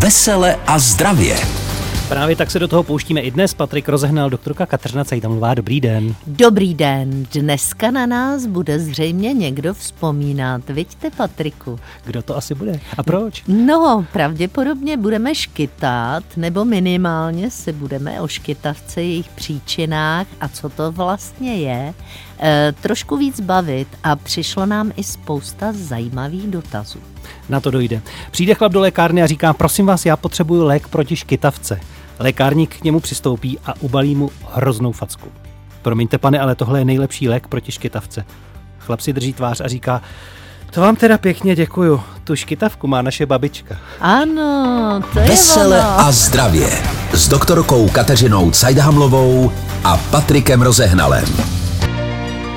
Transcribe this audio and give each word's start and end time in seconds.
Vesele 0.00 0.56
a 0.66 0.78
zdravě. 0.78 1.36
Právě 2.08 2.36
tak 2.36 2.50
se 2.50 2.58
do 2.58 2.68
toho 2.68 2.82
pouštíme 2.82 3.20
i 3.20 3.30
dnes. 3.30 3.54
Patrik 3.54 3.88
rozehnal 3.88 4.30
doktorka 4.30 4.66
Kateřina 4.66 5.04
Cejtamová. 5.04 5.54
Dobrý 5.54 5.80
den. 5.80 6.14
Dobrý 6.26 6.74
den. 6.74 7.26
Dneska 7.32 7.90
na 7.90 8.06
nás 8.06 8.46
bude 8.46 8.78
zřejmě 8.78 9.32
někdo 9.32 9.74
vzpomínat. 9.74 10.70
Vidíte, 10.70 11.10
Patriku? 11.10 11.78
Kdo 12.04 12.22
to 12.22 12.36
asi 12.36 12.54
bude? 12.54 12.80
A 12.98 13.02
proč? 13.02 13.42
No, 13.48 14.06
pravděpodobně 14.12 14.96
budeme 14.96 15.34
škytat, 15.34 16.24
nebo 16.36 16.64
minimálně 16.64 17.50
si 17.50 17.72
budeme 17.72 18.20
o 18.20 18.28
škytavce, 18.28 19.02
jejich 19.02 19.28
příčinách 19.28 20.26
a 20.40 20.48
co 20.48 20.68
to 20.68 20.92
vlastně 20.92 21.56
je, 21.56 21.94
e, 22.42 22.74
trošku 22.80 23.16
víc 23.16 23.40
bavit 23.40 23.88
a 24.04 24.16
přišlo 24.16 24.66
nám 24.66 24.92
i 24.96 25.04
spousta 25.04 25.72
zajímavých 25.72 26.46
dotazů. 26.46 27.09
Na 27.48 27.60
to 27.60 27.70
dojde. 27.70 28.02
Přijde 28.30 28.54
chlap 28.54 28.72
do 28.72 28.80
lékárny 28.80 29.22
a 29.22 29.26
říká, 29.26 29.52
prosím 29.52 29.86
vás, 29.86 30.06
já 30.06 30.16
potřebuju 30.16 30.64
lék 30.64 30.88
proti 30.88 31.16
škytavce. 31.16 31.80
Lékárník 32.18 32.76
k 32.76 32.84
němu 32.84 33.00
přistoupí 33.00 33.58
a 33.66 33.74
ubalí 33.80 34.14
mu 34.14 34.30
hroznou 34.52 34.92
facku. 34.92 35.28
Promiňte, 35.82 36.18
pane, 36.18 36.40
ale 36.40 36.54
tohle 36.54 36.78
je 36.80 36.84
nejlepší 36.84 37.28
lék 37.28 37.46
proti 37.48 37.72
škytavce. 37.72 38.24
Chlap 38.78 39.00
si 39.00 39.12
drží 39.12 39.32
tvář 39.32 39.60
a 39.60 39.68
říká, 39.68 40.02
to 40.70 40.80
vám 40.80 40.96
teda 40.96 41.18
pěkně 41.18 41.56
děkuju. 41.56 42.00
Tu 42.24 42.36
škytavku 42.36 42.86
má 42.86 43.02
naše 43.02 43.26
babička. 43.26 43.76
Ano, 44.00 45.02
to 45.12 45.18
je 45.18 45.28
Vesele 45.28 45.80
ono. 45.80 46.00
a 46.00 46.12
zdravě. 46.12 46.68
S 47.12 47.28
doktorkou 47.28 47.88
Kateřinou 47.88 48.50
Cajdhamlovou 48.50 49.52
a 49.84 49.96
Patrikem 49.96 50.62
Rozehnalem. 50.62 51.24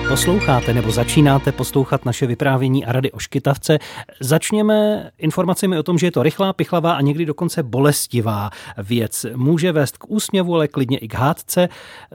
Posloucháte 0.07 0.73
nebo 0.73 0.91
začínáte 0.91 1.51
poslouchat 1.51 2.05
naše 2.05 2.27
vyprávění 2.27 2.85
a 2.85 2.91
rady 2.91 3.11
o 3.11 3.19
škytavce. 3.19 3.79
Začněme 4.19 5.09
informacemi 5.17 5.77
o 5.77 5.83
tom, 5.83 5.97
že 5.97 6.07
je 6.07 6.11
to 6.11 6.23
rychlá, 6.23 6.53
pichlavá 6.53 6.93
a 6.93 7.01
někdy 7.01 7.25
dokonce 7.25 7.63
bolestivá 7.63 8.49
věc. 8.77 9.25
Může 9.35 9.71
vést 9.71 9.97
k 9.97 10.09
úsměvu, 10.09 10.55
ale 10.55 10.67
klidně 10.67 10.97
i 10.97 11.07
k 11.07 11.13
hádce. 11.13 11.69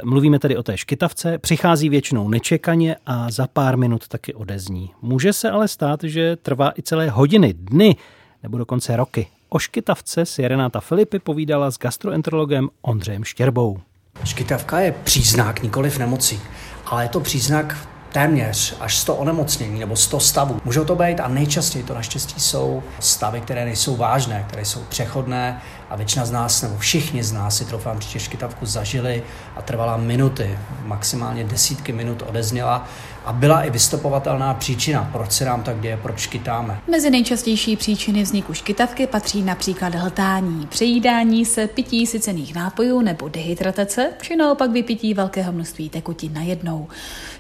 Mluvíme 0.05 0.39
tedy 0.39 0.57
o 0.57 0.63
té 0.63 0.79
škytavce. 0.79 1.39
Přichází 1.39 1.89
většinou 1.89 2.29
nečekaně 2.29 2.97
a 3.07 3.31
za 3.31 3.47
pár 3.47 3.77
minut 3.77 4.09
taky 4.09 4.35
odezní. 4.35 4.91
Může 5.03 5.33
se 5.33 5.51
ale 5.51 5.69
stát, 5.69 6.01
že 6.05 6.37
trvá 6.37 6.73
i 6.79 6.83
celé 6.83 7.11
hodiny, 7.11 7.55
dny 7.55 7.97
nebo 8.43 8.59
dokonce 8.59 8.97
roky. 8.97 9.27
O 9.49 9.59
škytavce 9.59 10.27
si 10.27 10.49
Renáta 10.49 10.81
Filipy 10.81 11.19
povídala 11.19 11.71
s 11.71 11.79
gastroenterologem 11.79 12.69
Ondřejem 12.83 13.25
Štěrbou. 13.25 13.79
Škytavka 14.25 14.81
je 14.81 14.93
příznak, 14.93 15.63
nikoliv 15.63 15.99
nemocí, 15.99 16.41
ale 16.89 17.05
je 17.05 17.09
to 17.09 17.21
příznak 17.21 17.77
téměř 18.13 18.77
až 18.81 18.97
100 18.97 19.15
onemocnění 19.15 19.81
nebo 19.81 19.97
100 19.97 20.21
stavů. 20.21 20.61
Můžou 20.65 20.85
to 20.85 20.97
být 20.97 21.21
a 21.21 21.29
nejčastěji 21.29 21.85
to 21.85 21.95
naštěstí 21.95 22.41
jsou 22.41 22.83
stavy, 23.01 23.41
které 23.41 23.65
nejsou 23.65 23.97
vážné, 23.97 24.45
které 24.49 24.65
jsou 24.65 24.81
přechodné 24.89 25.61
a 25.91 25.97
většina 25.97 26.27
z 26.27 26.31
nás 26.31 26.63
nebo 26.63 26.79
všichni 26.79 27.25
z 27.25 27.33
nás 27.33 27.57
si 27.57 27.65
troufám 27.65 28.01
že 28.01 28.21
škytavku 28.21 28.67
zažili 28.67 29.23
a 29.57 29.63
trvala 29.63 29.97
minuty, 29.97 30.59
maximálně 30.85 31.45
desítky 31.45 31.93
minut 31.93 32.23
odezněla 32.29 32.89
a 33.25 33.33
byla 33.33 33.63
i 33.63 33.71
vystopovatelná 33.71 34.55
příčina, 34.55 35.09
proč 35.13 35.33
se 35.33 35.45
nám 35.45 35.63
tak 35.63 35.81
děje, 35.81 35.99
proč 36.03 36.21
škytáme. 36.21 36.81
Mezi 36.91 37.11
nejčastější 37.11 37.77
příčiny 37.77 38.23
vzniku 38.23 38.55
škytavky 38.55 39.07
patří 39.07 39.43
například 39.43 39.95
hltání, 39.95 40.67
přejídání 40.67 41.45
se, 41.45 41.67
pití 41.67 42.07
sycených 42.07 42.55
nápojů 42.55 43.01
nebo 43.01 43.29
dehydratace, 43.29 44.13
či 44.23 44.37
naopak 44.37 44.71
vypití 44.71 45.15
velkého 45.15 45.53
množství 45.53 45.89
tekutin 45.91 46.35
najednou. 46.35 46.89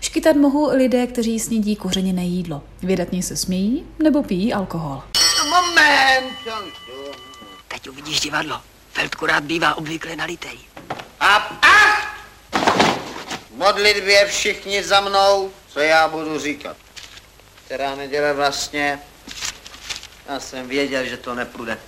Škytat 0.00 0.36
mohou 0.36 0.72
i 0.72 0.76
lidé, 0.76 1.06
kteří 1.06 1.40
snědí 1.40 1.76
kořeněné 1.76 2.24
jídlo. 2.24 2.62
Vydatně 2.82 3.22
se 3.22 3.36
smějí 3.36 3.84
nebo 4.02 4.22
pijí 4.22 4.54
alkohol. 4.54 5.02
Moment! 5.44 6.32
Teď 7.68 7.88
uvidíš 7.88 8.20
divadlo. 8.20 8.60
Feldku 8.92 9.26
rád 9.26 9.44
bývá 9.44 9.74
obvykle 9.74 10.16
nalitej. 10.16 10.58
A 11.20 11.26
ach! 11.62 11.87
Modlitbě 13.58 14.26
všichni 14.26 14.84
za 14.84 15.00
mnou, 15.00 15.50
co 15.68 15.80
já 15.80 16.08
budu 16.08 16.38
říkat. 16.38 16.76
Která 17.64 17.94
neděle 17.94 18.32
vlastně? 18.32 18.98
Já 20.28 20.40
jsem 20.40 20.68
věděl, 20.68 21.04
že 21.04 21.16
to 21.16 21.34
nepůjde. 21.34 21.78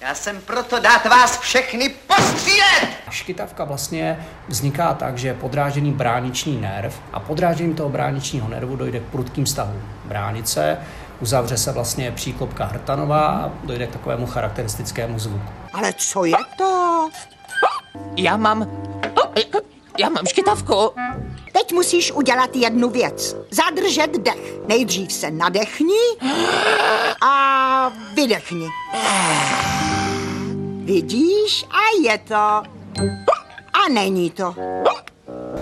Já 0.00 0.14
jsem 0.14 0.40
proto 0.40 0.80
dát 0.80 1.04
vás 1.04 1.40
všechny 1.40 1.88
postřílet! 1.88 2.88
Škytavka 3.10 3.64
vlastně 3.64 4.26
vzniká 4.48 4.94
tak, 4.94 5.18
že 5.18 5.28
je 5.28 5.34
podrážený 5.34 5.92
brániční 5.92 6.60
nerv 6.60 7.00
a 7.12 7.20
podrážením 7.20 7.74
toho 7.74 7.88
bráničního 7.88 8.48
nervu 8.48 8.76
dojde 8.76 9.00
k 9.00 9.02
prudkým 9.02 9.46
stavům 9.46 9.82
bránice, 10.04 10.78
uzavře 11.20 11.56
se 11.56 11.72
vlastně 11.72 12.12
příklopka 12.12 12.64
hrtanová 12.64 13.26
a 13.26 13.52
dojde 13.64 13.86
k 13.86 13.92
takovému 13.92 14.26
charakteristickému 14.26 15.18
zvuku. 15.18 15.52
Ale 15.72 15.92
co 15.92 16.24
je 16.24 16.36
to? 16.58 17.08
Já 18.16 18.36
mám... 18.36 18.90
Já 20.00 20.08
mám 20.08 20.26
škytavku. 20.26 20.90
Teď 21.52 21.72
musíš 21.72 22.12
udělat 22.12 22.56
jednu 22.56 22.90
věc. 22.90 23.36
Zadržet 23.50 24.10
dech. 24.18 24.60
Nejdřív 24.68 25.12
se 25.12 25.30
nadechni 25.30 25.94
a 27.22 27.92
vydechni. 28.14 28.66
Vidíš? 30.84 31.66
A 31.70 32.08
je 32.08 32.18
to. 32.18 32.34
A 33.72 33.88
není 33.92 34.30
to. 34.30 34.54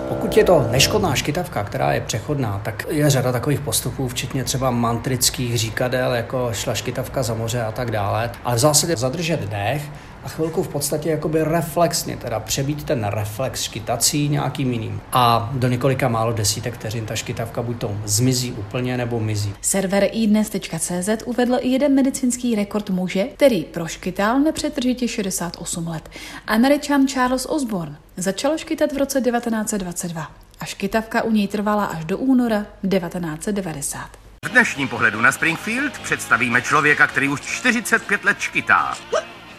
Pokud 0.09 0.37
je 0.37 0.43
to 0.43 0.67
neškodná 0.71 1.15
škytavka, 1.15 1.63
která 1.63 1.93
je 1.93 2.01
přechodná, 2.01 2.61
tak 2.63 2.85
je 2.89 3.09
řada 3.09 3.31
takových 3.31 3.59
postupů, 3.59 4.07
včetně 4.07 4.43
třeba 4.43 4.71
mantrických 4.71 5.57
říkadel, 5.57 6.13
jako 6.13 6.49
šla 6.53 6.75
škytavka 6.75 7.23
za 7.23 7.33
moře 7.33 7.61
a 7.61 7.71
tak 7.71 7.91
dále. 7.91 8.31
Ale 8.43 8.55
v 8.55 8.59
zásadě 8.59 8.97
zadržet 8.97 9.39
dech 9.39 9.81
a 10.23 10.29
chvilku 10.29 10.63
v 10.63 10.67
podstatě 10.67 11.09
jakoby 11.09 11.43
reflexně, 11.43 12.17
teda 12.17 12.39
přebít 12.39 12.83
ten 12.83 13.03
reflex 13.03 13.61
škytací 13.61 14.29
nějakým 14.29 14.73
jiným. 14.73 15.01
A 15.11 15.49
do 15.53 15.67
několika 15.67 16.07
málo 16.07 16.33
desítek 16.33 16.73
vteřin 16.73 17.05
ta 17.05 17.15
škytavka 17.15 17.61
buď 17.61 17.79
to 17.79 17.97
zmizí 18.05 18.51
úplně 18.51 18.97
nebo 18.97 19.19
mizí. 19.19 19.53
Server 19.61 20.09
iDnes.cz 20.11 21.09
uvedl 21.25 21.57
i 21.61 21.67
jeden 21.67 21.95
medicínský 21.95 22.55
rekord 22.55 22.89
muže, 22.89 23.23
který 23.23 23.63
proškytal 23.63 24.39
nepřetržitě 24.39 25.07
68 25.07 25.87
let. 25.87 26.09
Američan 26.47 27.07
Charles 27.07 27.45
Osborne 27.45 27.95
začal 28.17 28.57
škytat 28.57 28.91
v 28.91 28.97
roce 28.97 29.21
1922 29.21 30.31
a 30.59 30.65
škytavka 30.65 31.23
u 31.23 31.31
něj 31.31 31.47
trvala 31.47 31.85
až 31.85 32.05
do 32.05 32.17
února 32.17 32.65
1990. 32.89 34.09
V 34.45 34.49
dnešním 34.49 34.87
pohledu 34.87 35.21
na 35.21 35.31
Springfield 35.31 35.99
představíme 35.99 36.61
člověka, 36.61 37.07
který 37.07 37.29
už 37.29 37.41
45 37.41 38.23
let 38.23 38.39
škytá. 38.39 38.97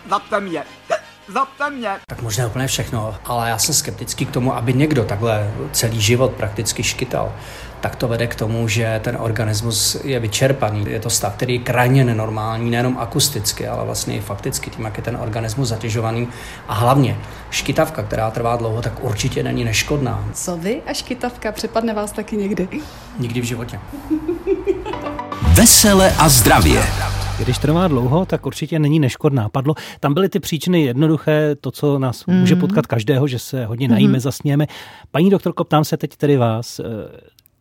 Zapte 0.09 0.41
mě. 0.41 0.63
Zapte 1.29 1.71
mě. 1.71 1.91
Tak 2.09 2.23
možná 2.23 2.47
úplně 2.47 2.67
všechno, 2.67 3.15
ale 3.25 3.49
já 3.49 3.59
jsem 3.59 3.75
skeptický 3.75 4.27
k 4.27 4.31
tomu, 4.31 4.57
aby 4.57 4.73
někdo 4.73 5.05
takhle 5.05 5.51
celý 5.73 6.01
život 6.01 6.33
prakticky 6.33 6.83
škytal. 6.83 7.33
Tak 7.81 7.97
to 7.97 8.09
vede 8.09 8.27
k 8.27 8.35
tomu, 8.35 8.69
že 8.69 9.01
ten 9.05 9.17
organismus 9.21 9.97
je 10.05 10.21
vyčerpaný. 10.21 10.85
Je 10.89 11.01
to 11.01 11.11
stav, 11.11 11.35
který 11.35 11.55
je 11.55 11.61
krajně 11.61 12.05
nenormální, 12.05 12.71
nejenom 12.71 12.99
akusticky, 12.99 13.69
ale 13.69 13.85
vlastně 13.85 14.17
i 14.17 14.21
fakticky, 14.21 14.71
tím, 14.71 14.85
jak 14.85 14.97
je 14.97 15.03
ten 15.03 15.17
organismus 15.17 15.69
zatěžovaný. 15.69 16.29
A 16.69 16.75
hlavně 16.75 17.19
škytavka, 17.51 18.03
která 18.03 18.31
trvá 18.31 18.57
dlouho, 18.57 18.83
tak 18.83 19.05
určitě 19.05 19.43
není 19.43 19.65
neškodná. 19.65 20.25
Co 20.35 20.57
vy 20.57 20.83
a 20.87 20.93
škytavka 20.93 21.53
přepadne 21.53 21.95
vás 21.95 22.13
taky 22.13 22.37
někdy? 22.37 22.69
Nikdy 23.19 23.41
v 23.41 23.45
životě. 23.45 23.81
Vesele 25.55 26.15
a 26.19 26.29
zdravě. 26.29 26.83
Když 27.45 27.59
trvá 27.59 27.89
dlouho, 27.89 28.27
tak 28.27 28.47
určitě 28.47 28.79
není 28.79 29.01
neškodná. 29.01 29.49
Padlo, 29.49 29.75
tam 30.01 30.15
byly 30.15 30.29
ty 30.29 30.41
příčiny 30.41 30.83
jednoduché, 30.83 31.57
to, 31.61 31.71
co 31.71 31.99
nás 31.99 32.27
mm. 32.27 32.41
může 32.41 32.57
potkat 32.57 32.87
každého, 32.87 33.29
že 33.29 33.39
se 33.39 33.67
hodně 33.67 33.89
najíme, 33.89 34.13
mm. 34.13 34.21
zasněme. 34.21 34.67
Paní 35.11 35.31
doktorko, 35.31 35.65
ptám 35.65 35.85
se 35.85 35.97
teď 35.97 36.17
tedy 36.17 36.37
vás, 36.37 36.81
eh, 36.81 36.85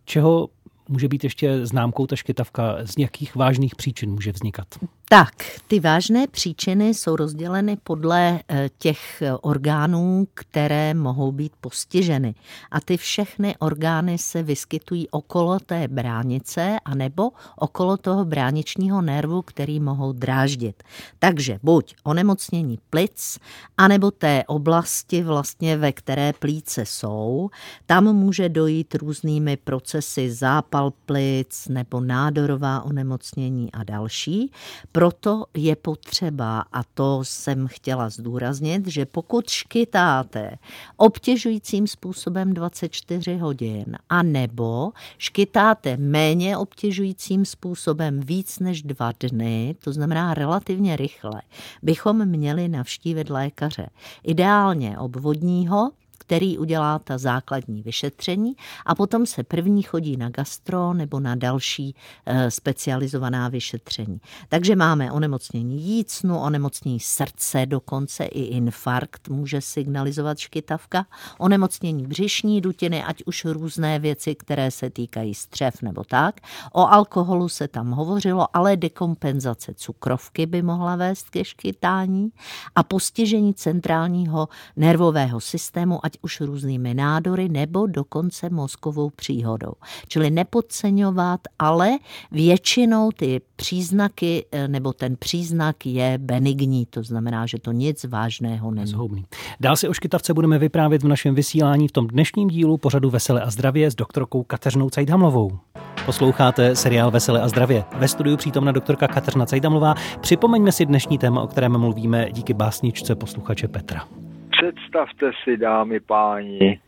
čeho 0.05 0.47
může 0.89 1.07
být 1.07 1.23
ještě 1.23 1.65
známkou 1.65 2.07
ta 2.07 2.15
škytavka, 2.15 2.77
z 2.85 2.93
jakých 2.97 3.35
vážných 3.35 3.75
příčin 3.75 4.11
může 4.11 4.31
vznikat? 4.31 4.67
Tak, 5.11 5.33
ty 5.67 5.79
vážné 5.79 6.27
příčiny 6.27 6.93
jsou 6.93 7.15
rozděleny 7.15 7.77
podle 7.83 8.39
eh, 8.47 8.69
těch 8.77 9.23
orgánů, 9.41 10.27
které 10.33 10.93
mohou 10.93 11.31
být 11.31 11.53
postiženy. 11.61 12.35
A 12.71 12.81
ty 12.81 12.97
všechny 12.97 13.55
orgány 13.59 14.17
se 14.17 14.43
vyskytují 14.43 15.09
okolo 15.09 15.59
té 15.59 15.87
bránice 15.87 16.77
anebo 16.85 17.31
okolo 17.55 17.97
toho 17.97 18.25
bráničního 18.25 19.01
nervu, 19.01 19.41
který 19.41 19.79
mohou 19.79 20.13
dráždit. 20.13 20.83
Takže 21.19 21.59
buď 21.63 21.95
onemocnění 22.03 22.79
plic, 22.89 23.39
anebo 23.77 24.11
té 24.11 24.43
oblasti 24.47 25.23
vlastně, 25.23 25.77
ve 25.77 25.91
které 25.91 26.33
plíce 26.33 26.85
jsou, 26.85 27.49
tam 27.85 28.15
může 28.15 28.49
dojít 28.49 28.95
různými 28.95 29.57
procesy 29.57 30.31
zápal 30.31 30.93
plic 31.05 31.67
nebo 31.67 31.99
nádorová 31.99 32.81
onemocnění 32.81 33.71
a 33.71 33.83
další 33.83 34.51
Proto 34.99 35.45
je 35.53 35.75
potřeba, 35.75 36.63
a 36.71 36.83
to 36.83 37.19
jsem 37.23 37.67
chtěla 37.67 38.09
zdůraznit, 38.09 38.87
že 38.87 39.05
pokud 39.05 39.49
škytáte 39.49 40.57
obtěžujícím 40.97 41.87
způsobem 41.87 42.53
24 42.53 43.37
hodin, 43.37 43.85
a 44.09 44.23
nebo 44.23 44.91
škytáte 45.17 45.97
méně 45.97 46.57
obtěžujícím 46.57 47.45
způsobem 47.45 48.19
víc 48.19 48.59
než 48.59 48.81
dva 48.81 49.11
dny, 49.19 49.75
to 49.83 49.93
znamená 49.93 50.33
relativně 50.33 50.95
rychle, 50.95 51.41
bychom 51.81 52.25
měli 52.25 52.67
navštívit 52.69 53.29
lékaře. 53.29 53.89
Ideálně 54.23 54.99
obvodního, 54.99 55.91
který 56.29 56.57
udělá 56.57 56.99
ta 56.99 57.17
základní 57.17 57.81
vyšetření 57.81 58.55
a 58.85 58.95
potom 58.95 59.25
se 59.25 59.43
první 59.43 59.83
chodí 59.83 60.17
na 60.17 60.29
gastro 60.29 60.93
nebo 60.93 61.19
na 61.19 61.35
další 61.35 61.95
e, 62.25 62.51
specializovaná 62.51 63.49
vyšetření. 63.49 64.21
Takže 64.49 64.75
máme 64.75 65.11
onemocnění 65.11 65.81
jícnu, 65.81 66.39
onemocnění 66.39 66.99
srdce, 66.99 67.65
dokonce 67.65 68.25
i 68.25 68.41
infarkt 68.41 69.29
může 69.29 69.61
signalizovat 69.61 70.37
škytavka, 70.37 71.05
onemocnění 71.37 72.07
břišní 72.07 72.61
dutiny, 72.61 73.03
ať 73.03 73.23
už 73.25 73.45
různé 73.45 73.99
věci, 73.99 74.35
které 74.35 74.71
se 74.71 74.89
týkají 74.89 75.33
střev 75.33 75.81
nebo 75.81 76.03
tak. 76.03 76.39
O 76.71 76.87
alkoholu 76.87 77.49
se 77.49 77.67
tam 77.67 77.91
hovořilo, 77.91 78.47
ale 78.53 78.77
dekompenzace 78.77 79.73
cukrovky 79.73 80.45
by 80.45 80.61
mohla 80.61 80.95
vést 80.95 81.29
ke 81.29 81.45
škytání 81.45 82.29
a 82.75 82.83
postižení 82.83 83.53
centrálního 83.53 84.47
nervového 84.75 85.39
systému, 85.39 86.05
ať 86.05 86.18
už 86.21 86.41
různými 86.41 86.93
nádory 86.93 87.49
nebo 87.49 87.87
dokonce 87.87 88.49
mozkovou 88.49 89.09
příhodou. 89.09 89.73
Čili 90.07 90.29
nepodceňovat, 90.29 91.39
ale 91.59 91.97
většinou 92.31 93.11
ty 93.11 93.41
příznaky 93.55 94.45
eh, 94.51 94.67
nebo 94.67 94.93
ten 94.93 95.15
příznak 95.19 95.85
je 95.85 96.17
benigní, 96.17 96.85
to 96.85 97.03
znamená, 97.03 97.45
že 97.45 97.59
to 97.59 97.71
nic 97.71 98.03
vážného 98.03 98.71
není. 98.71 98.87
Zhoubný. 98.87 99.25
Dál 99.59 99.75
si 99.75 99.87
o 99.87 99.93
škytavce 99.93 100.33
budeme 100.33 100.59
vyprávět 100.59 101.03
v 101.03 101.07
našem 101.07 101.35
vysílání 101.35 101.87
v 101.87 101.91
tom 101.91 102.07
dnešním 102.07 102.47
dílu 102.47 102.77
pořadu 102.77 103.09
Vesele 103.09 103.41
a 103.41 103.49
zdravě 103.49 103.91
s 103.91 103.95
doktorkou 103.95 104.43
Kateřinou 104.43 104.89
Cajdhamlovou. 104.89 105.59
Posloucháte 106.05 106.75
seriál 106.75 107.11
Vesele 107.11 107.41
a 107.41 107.47
zdravě. 107.47 107.83
Ve 107.95 108.07
studiu 108.07 108.37
přítomna 108.37 108.71
doktorka 108.71 109.07
Kateřina 109.07 109.45
Cajdhamlová. 109.45 109.95
Připomeňme 110.21 110.71
si 110.71 110.85
dnešní 110.85 111.17
téma, 111.17 111.41
o 111.41 111.47
kterém 111.47 111.77
mluvíme 111.77 112.31
díky 112.31 112.53
básničce 112.53 113.15
posluchače 113.15 113.67
Petra. 113.67 114.28
Představte 114.59 115.31
si, 115.43 115.57
dámy 115.57 115.99
páni, 115.99 116.79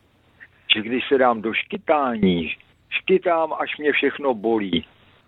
že 0.75 0.81
když 0.81 1.03
se 1.09 1.17
dám 1.17 1.41
do 1.41 1.53
škytání, 1.53 2.49
škytám, 2.89 3.53
až 3.53 3.77
mě 3.77 3.91
všechno 3.91 4.33
bolí. 4.33 4.85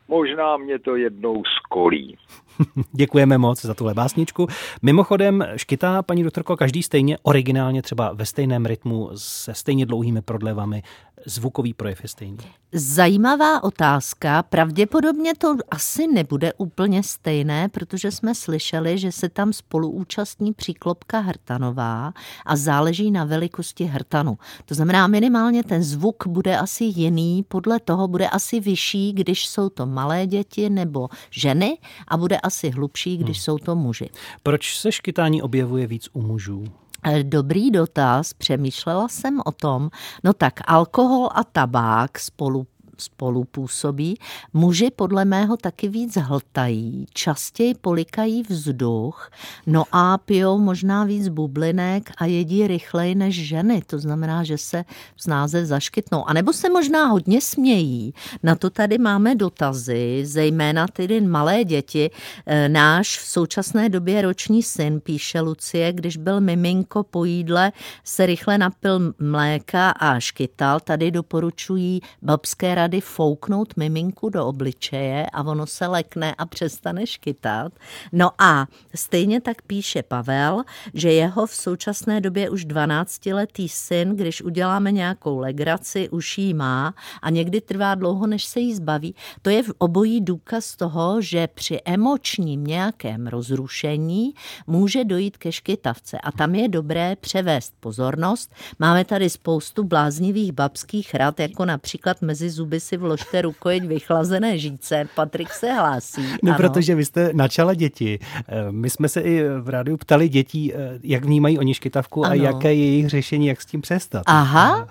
Možná 0.08 0.58
mě 0.58 0.80
to 0.80 0.96
jednou 0.96 1.44
skolí. 1.44 2.18
Děkujeme 2.92 3.38
moc 3.38 3.62
za 3.62 3.74
tuhle 3.74 3.94
básničku. 3.94 4.48
Mimochodem, 4.82 5.46
škytá 5.56 6.02
paní 6.02 6.24
doktorko 6.24 6.58
každý 6.58 6.84
stejně 6.84 7.18
originálně, 7.24 7.82
třeba 7.82 8.14
ve 8.14 8.26
stejném 8.26 8.66
rytmu, 8.66 9.10
se 9.16 9.54
stejně 9.54 9.86
dlouhými 9.86 10.22
prodlevami. 10.22 10.84
Zvukový 11.26 11.74
projev 11.74 12.04
je 12.04 12.10
stejný. 12.10 12.38
Zajímavá 12.72 13.64
otázka. 13.64 14.44
Pravděpodobně 14.44 15.36
to 15.36 15.56
asi 15.72 16.08
nebude 16.08 16.54
úplně 16.54 17.04
stejné, 17.04 17.70
protože 17.70 18.12
jsme 18.12 18.36
slyšeli, 18.36 18.98
že 18.98 19.12
se 19.12 19.30
tam 19.30 19.54
spoluúčastní 19.54 20.54
příklopka 20.54 21.20
hrtanová 21.20 22.14
a 22.46 22.56
záleží 22.56 23.12
na 23.12 23.24
velikosti 23.24 23.84
hrtanu. 23.84 24.38
To 24.66 24.76
znamená, 24.76 25.08
minimálně 25.08 25.64
ten 25.64 25.84
zvuk 25.84 26.28
bude 26.28 26.58
asi 26.58 26.84
jiný, 26.84 27.44
podle 27.48 27.80
toho 27.80 28.08
bude 28.08 28.30
asi 28.30 28.60
vyšší, 28.60 29.14
když 29.14 29.48
jsou 29.48 29.70
to 29.70 29.86
malé 29.86 30.28
děti 30.28 30.70
nebo 30.70 31.10
ženy 31.32 31.78
a 32.08 32.18
bude 32.18 32.38
asi 32.38 32.70
hlubší, 32.70 33.18
když 33.18 33.38
hmm. 33.38 33.44
jsou 33.44 33.58
to 33.58 33.76
muži. 33.76 34.10
Proč 34.44 34.78
se 34.78 34.92
škytání 34.92 35.42
objevuje 35.42 35.88
víc 35.88 36.10
u 36.14 36.22
mužů? 36.22 36.83
Eh, 37.06 37.24
dobrý 37.24 37.72
dotaz, 37.72 38.34
přemýšlela 38.34 39.08
jsem 39.08 39.42
o 39.46 39.52
tom. 39.52 39.90
No 40.24 40.34
tak 40.34 40.54
alkohol 40.68 41.30
a 41.36 41.44
tabák 41.44 42.20
spolu 42.20 42.68
spolu 42.98 43.44
působí. 43.44 44.18
Muži 44.54 44.92
podle 44.96 45.26
mého 45.26 45.58
taky 45.58 45.88
víc 45.88 46.16
hltají, 46.18 47.06
častěji 47.14 47.74
polikají 47.74 48.44
vzduch, 48.44 49.30
no 49.68 49.84
a 49.92 50.18
pijou 50.18 50.60
možná 50.60 51.04
víc 51.04 51.28
bublinek 51.28 52.12
a 52.18 52.26
jedí 52.26 52.68
rychleji 52.68 53.16
než 53.16 53.48
ženy. 53.48 53.82
To 53.88 54.00
znamená, 54.00 54.44
že 54.44 54.58
se 54.58 54.86
snáze 55.18 55.66
zaškytnou. 55.66 56.30
A 56.30 56.34
nebo 56.34 56.54
se 56.54 56.70
možná 56.70 57.06
hodně 57.06 57.42
smějí. 57.42 58.14
Na 58.44 58.56
to 58.56 58.70
tady 58.70 58.98
máme 58.98 59.36
dotazy, 59.36 60.22
zejména 60.26 60.88
tedy 60.88 61.22
malé 61.22 61.64
děti. 61.64 62.10
E, 62.46 62.70
náš 62.70 63.18
v 63.18 63.26
současné 63.26 63.90
době 63.90 64.22
roční 64.22 64.64
syn, 64.64 65.00
píše 65.00 65.40
Lucie, 65.42 65.94
když 65.94 66.18
byl 66.18 66.42
miminko 66.42 67.04
po 67.04 67.26
jídle, 67.26 67.72
se 68.04 68.26
rychle 68.26 68.58
napil 68.58 69.14
mléka 69.20 69.90
a 69.90 70.20
škytal. 70.20 70.80
Tady 70.80 71.12
doporučují 71.12 72.02
babské 72.22 72.76
rady 72.84 73.02
fouknout 73.02 73.78
miminku 73.78 74.30
do 74.30 74.48
obličeje 74.48 75.26
a 75.34 75.44
ono 75.44 75.68
se 75.68 75.88
lekne 75.88 76.36
a 76.36 76.46
přestane 76.46 77.08
škytat. 77.08 77.74
No 78.12 78.32
a 78.40 78.68
stejně 78.96 79.42
tak 79.42 79.62
píše 79.62 80.04
Pavel, 80.04 80.64
že 80.94 81.12
jeho 81.12 81.48
v 81.48 81.56
současné 81.56 82.22
době 82.22 82.50
už 82.50 82.66
12-letý 82.66 83.70
syn, 83.70 84.16
když 84.16 84.42
uděláme 84.42 84.92
nějakou 84.92 85.40
legraci, 85.40 86.10
už 86.10 86.38
jí 86.38 86.54
má 86.54 86.94
a 87.22 87.30
někdy 87.30 87.62
trvá 87.62 87.96
dlouho, 87.96 88.28
než 88.28 88.46
se 88.46 88.60
jí 88.60 88.76
zbaví. 88.76 89.16
To 89.42 89.50
je 89.50 89.64
v 89.64 89.72
obojí 89.78 90.22
důkaz 90.22 90.76
toho, 90.76 91.22
že 91.22 91.48
při 91.48 91.80
emočním 91.86 92.64
nějakém 92.64 93.28
rozrušení 93.28 94.34
může 94.68 95.04
dojít 95.04 95.38
ke 95.38 95.52
škytavce 95.52 96.18
a 96.18 96.32
tam 96.32 96.56
je 96.56 96.68
dobré 96.70 97.16
převést 97.16 97.74
pozornost. 97.80 98.54
Máme 98.80 99.06
tady 99.06 99.30
spoustu 99.30 99.84
bláznivých 99.84 100.52
babských 100.52 101.16
rad, 101.16 101.40
jako 101.40 101.66
například 101.66 102.22
mezi 102.22 102.50
zuby 102.50 102.73
si 102.80 102.98
vložte 102.98 103.42
rukojeť 103.42 103.84
vychlazené 103.84 104.58
žíce. 104.58 105.08
Patrik 105.16 105.54
se 105.54 105.74
hlásí. 105.74 106.26
No, 106.44 106.52
ano. 106.52 106.58
protože 106.58 106.96
vy 106.96 107.06
jste 107.06 107.30
načala 107.34 107.74
děti. 107.74 108.20
Eh, 108.48 108.72
my 108.72 108.90
jsme 108.90 109.10
se 109.10 109.22
i 109.22 109.44
v 109.62 109.70
rádiu 109.70 109.98
ptali 109.98 110.30
dětí, 110.30 110.74
eh, 110.74 111.00
jak 111.04 111.26
vnímají 111.26 111.60
oni 111.60 111.74
škytavku 111.74 112.26
ano. 112.26 112.32
a 112.32 112.36
jaké 112.36 112.74
je 112.74 112.86
jejich 112.86 113.10
řešení, 113.10 113.48
jak 113.48 113.62
s 113.62 113.66
tím 113.66 113.82
přestat. 113.82 114.24
Aha. 114.26 114.88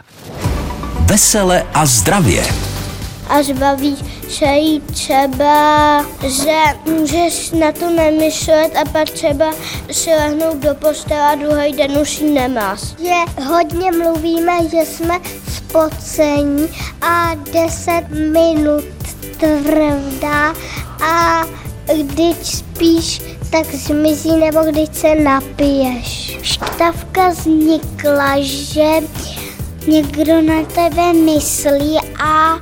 Vesele 1.06 1.62
a 1.74 1.86
zdravě 1.86 2.44
až 3.28 3.50
baví 3.52 3.96
se 4.28 4.44
jí 4.44 4.80
třeba, 4.80 6.06
že 6.26 6.58
můžeš 6.84 7.50
na 7.50 7.72
to 7.72 7.90
nemyslet 7.90 8.76
a 8.76 8.84
pak 8.84 9.10
třeba 9.10 9.54
si 9.90 10.10
lehnout 10.10 10.56
do 10.56 10.74
postele 10.74 11.20
a 11.20 11.34
druhý 11.34 11.72
den 11.72 11.98
už 11.98 12.20
ji 12.20 12.30
nemáš. 12.30 12.80
Je 12.98 13.24
hodně 13.48 13.92
mluvíme, 13.92 14.52
že 14.70 14.86
jsme 14.86 15.20
spocení 15.56 16.68
a 17.00 17.34
10 17.52 18.02
minut 18.10 18.84
tvrdá 19.38 20.54
a 21.02 21.42
když 22.02 22.36
spíš, 22.36 23.22
tak 23.50 23.74
zmizí 23.74 24.36
nebo 24.36 24.60
když 24.70 24.88
se 24.92 25.14
napiješ. 25.14 26.38
Štavka 26.42 27.28
vznikla, 27.28 28.34
že 28.40 28.90
někdo 29.86 30.42
na 30.42 30.62
tebe 30.62 31.12
myslí 31.12 31.98
a 32.24 32.60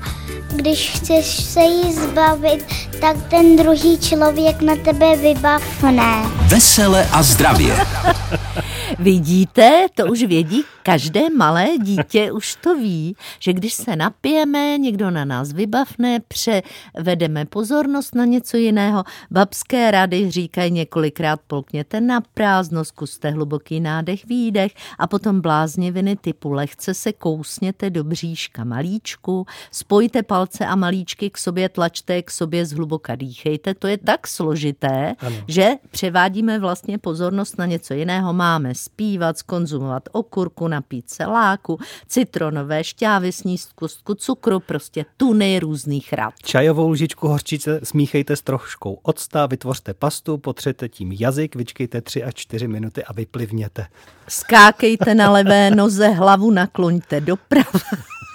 když 0.57 0.91
chceš 0.91 1.27
se 1.27 1.61
jí 1.61 1.93
zbavit, 1.93 2.67
tak 3.01 3.17
ten 3.31 3.57
druhý 3.57 3.99
člověk 3.99 4.63
na 4.63 4.77
tebe 4.77 5.17
vybavne. 5.17 6.23
Vesele 6.49 7.09
a 7.13 7.23
zdravě. 7.23 7.77
Vidíte, 8.99 9.87
to 9.95 10.07
už 10.07 10.23
vědí 10.23 10.63
každé 10.83 11.31
malé 11.31 11.69
dítě, 11.83 12.33
už 12.33 12.57
to 12.57 12.75
ví, 12.75 13.17
že 13.39 13.53
když 13.53 13.75
se 13.75 13.97
napijeme, 13.97 14.79
někdo 14.79 15.11
na 15.11 15.25
nás 15.25 15.53
vybavne, 15.53 16.21
převedeme 16.29 17.45
pozornost 17.45 18.15
na 18.15 18.25
něco 18.25 18.57
jiného. 18.57 19.05
Babské 19.31 19.91
rady 19.91 20.31
říkají 20.31 20.71
několikrát 20.71 21.41
polkněte 21.47 22.01
na 22.01 22.21
prázdno, 22.35 22.85
zkuste 22.85 23.31
hluboký 23.31 23.81
nádech, 23.81 24.27
výdech 24.27 24.73
a 24.99 25.07
potom 25.07 25.41
blázniviny 25.41 26.17
typu 26.17 26.53
lehce 26.53 26.95
se 26.95 27.13
kousněte 27.13 27.91
do 27.91 28.05
bříška 28.05 28.65
malíčku, 28.65 29.47
spojte 29.71 30.23
palce 30.23 30.40
a 30.67 30.77
malíčky 30.77 31.31
k 31.31 31.39
sobě, 31.39 31.69
tlačte 31.69 32.23
k 32.23 32.31
sobě, 32.31 32.67
zhluboka 32.67 33.15
dýchejte. 33.15 33.75
To 33.75 33.87
je 33.87 33.99
tak 33.99 34.27
složité, 34.27 35.15
ano. 35.19 35.37
že 35.49 35.69
převádíme 35.91 36.59
vlastně 36.59 36.99
pozornost 36.99 37.59
na 37.59 37.67
něco 37.67 37.95
jiného. 37.95 38.33
Máme 38.33 38.75
zpívat, 38.75 39.39
skonzumovat 39.39 40.09
okurku, 40.13 40.69
napít 40.69 41.11
se 41.11 41.27
láku, 41.27 41.79
citronové 42.09 42.85
šťávy, 42.85 43.33
sníst 43.33 43.73
kostku 43.73 44.15
cukru, 44.15 44.61
prostě 44.61 45.05
tuny 45.17 45.59
různých 45.59 46.13
rad. 46.13 46.35
Čajovou 46.43 46.91
lžičku 46.91 47.29
hořčice 47.29 47.81
smíchejte 47.83 48.37
s 48.37 48.43
troškou 48.43 48.99
octa, 49.03 49.47
vytvořte 49.47 49.95
pastu, 49.95 50.39
potřete 50.39 50.89
tím 50.89 51.13
jazyk, 51.13 51.57
vyčkejte 51.57 52.01
3 52.01 52.23
až 52.23 52.35
4 52.35 52.69
minuty 52.69 53.05
a 53.05 53.13
vyplivněte. 53.13 53.87
Skákejte 54.29 55.15
na 55.15 55.31
levé 55.31 55.71
noze, 55.71 56.09
hlavu 56.09 56.51
nakloňte 56.51 57.21
doprava. 57.21 57.81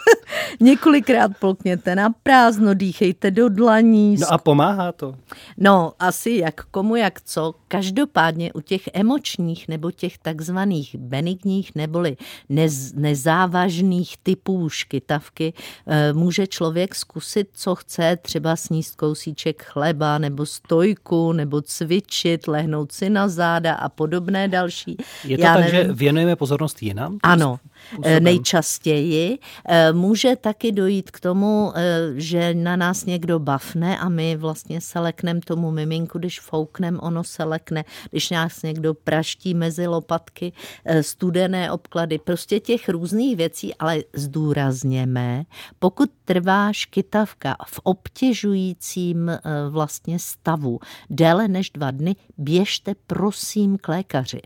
Několikrát 0.59 1.31
polkněte 1.39 1.95
na 1.95 2.09
prázdno, 2.23 2.73
dýchejte 2.73 3.31
do 3.31 3.49
dlaní. 3.49 4.17
No 4.19 4.33
a 4.33 4.37
pomáhá 4.37 4.91
to? 4.91 5.15
No, 5.57 5.93
asi 5.99 6.31
jak 6.31 6.65
komu, 6.65 6.95
jak 6.95 7.21
co. 7.21 7.53
Každopádně 7.75 8.53
u 8.53 8.61
těch 8.61 8.81
emočních 8.93 9.67
nebo 9.67 9.91
těch 9.91 10.17
takzvaných 10.17 10.95
benigních 10.95 11.75
neboli 11.75 12.17
nez, 12.49 12.93
nezávažných 12.93 14.17
typů 14.23 14.69
škytavky 14.69 15.53
e, 15.87 16.13
může 16.13 16.47
člověk 16.47 16.95
zkusit, 16.95 17.47
co 17.53 17.75
chce, 17.75 18.17
třeba 18.21 18.55
sníst 18.55 18.95
kousíček 18.95 19.63
chleba 19.63 20.17
nebo 20.17 20.45
stojku 20.45 21.33
nebo 21.33 21.61
cvičit, 21.61 22.47
lehnout 22.47 22.91
si 22.91 23.09
na 23.09 23.27
záda 23.27 23.73
a 23.73 23.89
podobné 23.89 24.47
další. 24.47 24.97
Je 25.23 25.37
to 25.37 25.43
Já 25.43 25.53
tak, 25.53 25.65
nevím. 25.65 25.87
že 25.87 25.93
věnujeme 25.93 26.35
pozornost 26.35 26.83
jinam? 26.83 27.17
Ano, 27.23 27.59
způsobem? 27.93 28.23
nejčastěji. 28.23 29.39
E, 29.67 29.93
může 29.93 30.35
taky 30.35 30.71
dojít 30.71 31.11
k 31.11 31.19
tomu, 31.19 31.73
že 32.15 32.53
na 32.53 32.75
nás 32.75 33.05
někdo 33.05 33.39
bafne 33.39 33.97
a 33.97 34.09
my 34.09 34.35
vlastně 34.37 34.81
se 34.81 34.99
leknem 34.99 35.41
tomu 35.41 35.71
miminku, 35.71 36.19
když 36.19 36.39
fouknem, 36.39 36.99
ono 37.01 37.23
se 37.23 37.43
lekne, 37.65 37.85
když 38.11 38.29
nás 38.29 38.63
někdo 38.63 38.93
praští 38.93 39.53
mezi 39.53 39.87
lopatky, 39.87 40.53
e, 40.85 41.03
studené 41.03 41.71
obklady, 41.71 42.17
prostě 42.17 42.59
těch 42.59 42.89
různých 42.89 43.37
věcí, 43.37 43.75
ale 43.75 44.03
zdůrazněme, 44.13 45.45
pokud 45.79 46.09
trvá 46.25 46.73
škytavka 46.73 47.55
v 47.67 47.79
obtěžujícím 47.83 49.31
vlastně 49.69 50.19
stavu 50.19 50.79
déle 51.09 51.47
než 51.47 51.69
dva 51.69 51.91
dny, 51.91 52.15
běžte 52.37 52.93
prosím 53.07 53.77
k 53.77 53.87
lékaři. 53.87 54.41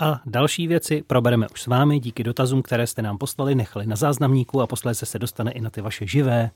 A 0.00 0.20
další 0.26 0.66
věci 0.66 1.02
probereme 1.06 1.46
už 1.52 1.62
s 1.62 1.66
vámi 1.66 2.00
díky 2.00 2.24
dotazům, 2.24 2.62
které 2.62 2.86
jste 2.86 3.02
nám 3.02 3.18
poslali, 3.18 3.54
nechali 3.54 3.86
na 3.86 3.96
záznamníku 3.96 4.60
a 4.60 4.66
posléze 4.66 5.06
se 5.06 5.18
dostane 5.18 5.52
i 5.52 5.60
na 5.60 5.70
ty 5.70 5.80
vaše 5.80 6.06
živé. 6.06 6.50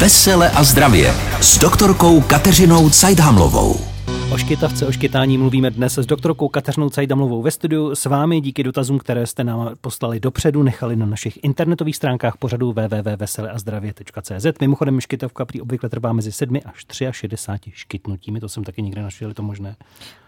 Vesele 0.00 0.50
a 0.50 0.64
zdravě 0.64 1.14
s 1.40 1.58
doktorkou 1.58 2.20
Kateřinou 2.20 2.90
Cajdhamlovou. 2.90 3.99
O 4.34 4.38
škytavce, 4.38 4.86
o 4.86 4.92
škytání 4.92 5.38
mluvíme 5.38 5.70
dnes 5.70 5.98
s 5.98 6.06
doktorkou 6.06 6.48
Kateřinou 6.48 6.90
Cajdamlovou 6.90 7.42
ve 7.42 7.50
studiu. 7.50 7.94
S 7.94 8.04
vámi 8.04 8.40
díky 8.40 8.62
dotazům, 8.62 8.98
které 8.98 9.26
jste 9.26 9.44
nám 9.44 9.70
poslali 9.80 10.20
dopředu, 10.20 10.62
nechali 10.62 10.96
na 10.96 11.06
našich 11.06 11.44
internetových 11.44 11.96
stránkách 11.96 12.36
pořadu 12.36 12.72
www.veseleazdravě.cz. 12.72 14.60
Mimochodem, 14.60 15.00
škytavka 15.00 15.44
prý 15.44 15.60
obvykle 15.60 15.88
trvá 15.88 16.12
mezi 16.12 16.32
7 16.32 16.56
až 16.64 16.86
63 17.10 17.70
škytnutími, 17.74 18.40
to 18.40 18.48
jsem 18.48 18.64
taky 18.64 18.82
nikdy 18.82 19.02
našel, 19.02 19.28
je 19.28 19.34
to 19.34 19.42
možné. 19.42 19.76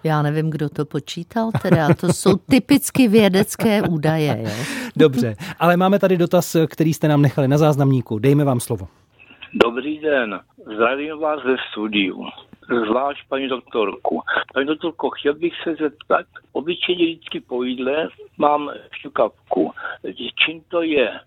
Já 0.05 0.23
nevím, 0.23 0.51
kdo 0.51 0.69
to 0.69 0.85
počítal, 0.85 1.51
teda 1.63 1.95
to 1.95 2.13
jsou 2.13 2.37
typicky 2.37 3.09
vědecké 3.09 3.83
údaje. 3.83 4.41
Jo? 4.45 4.51
Dobře, 4.97 5.37
ale 5.59 5.77
máme 5.77 5.99
tady 5.99 6.17
dotaz, 6.17 6.57
který 6.67 6.95
jste 6.95 7.09
nám 7.09 7.23
nechali 7.23 7.49
na 7.49 7.59
záznamníku. 7.59 8.19
Dejme 8.19 8.45
vám 8.45 8.61
slovo. 8.61 8.89
Dobrý 9.65 9.99
den, 9.99 10.41
zdravím 10.75 11.19
vás 11.19 11.41
ze 11.47 11.57
studiu 11.71 12.25
zvlášť 12.73 13.29
paní 13.29 13.49
doktorku. 13.49 14.23
Paní 14.55 14.67
doktorko, 14.67 15.11
chtěl 15.11 15.35
bych 15.35 15.53
se 15.63 15.75
zeptat, 15.75 16.27
obyčejně 16.53 17.05
vždycky 17.05 17.41
po 17.41 17.63
jídle 17.63 18.09
mám 18.39 18.71
šťukavku. 18.93 19.73
Čím 20.47 20.61
to 20.69 20.83
je? 20.83 21.21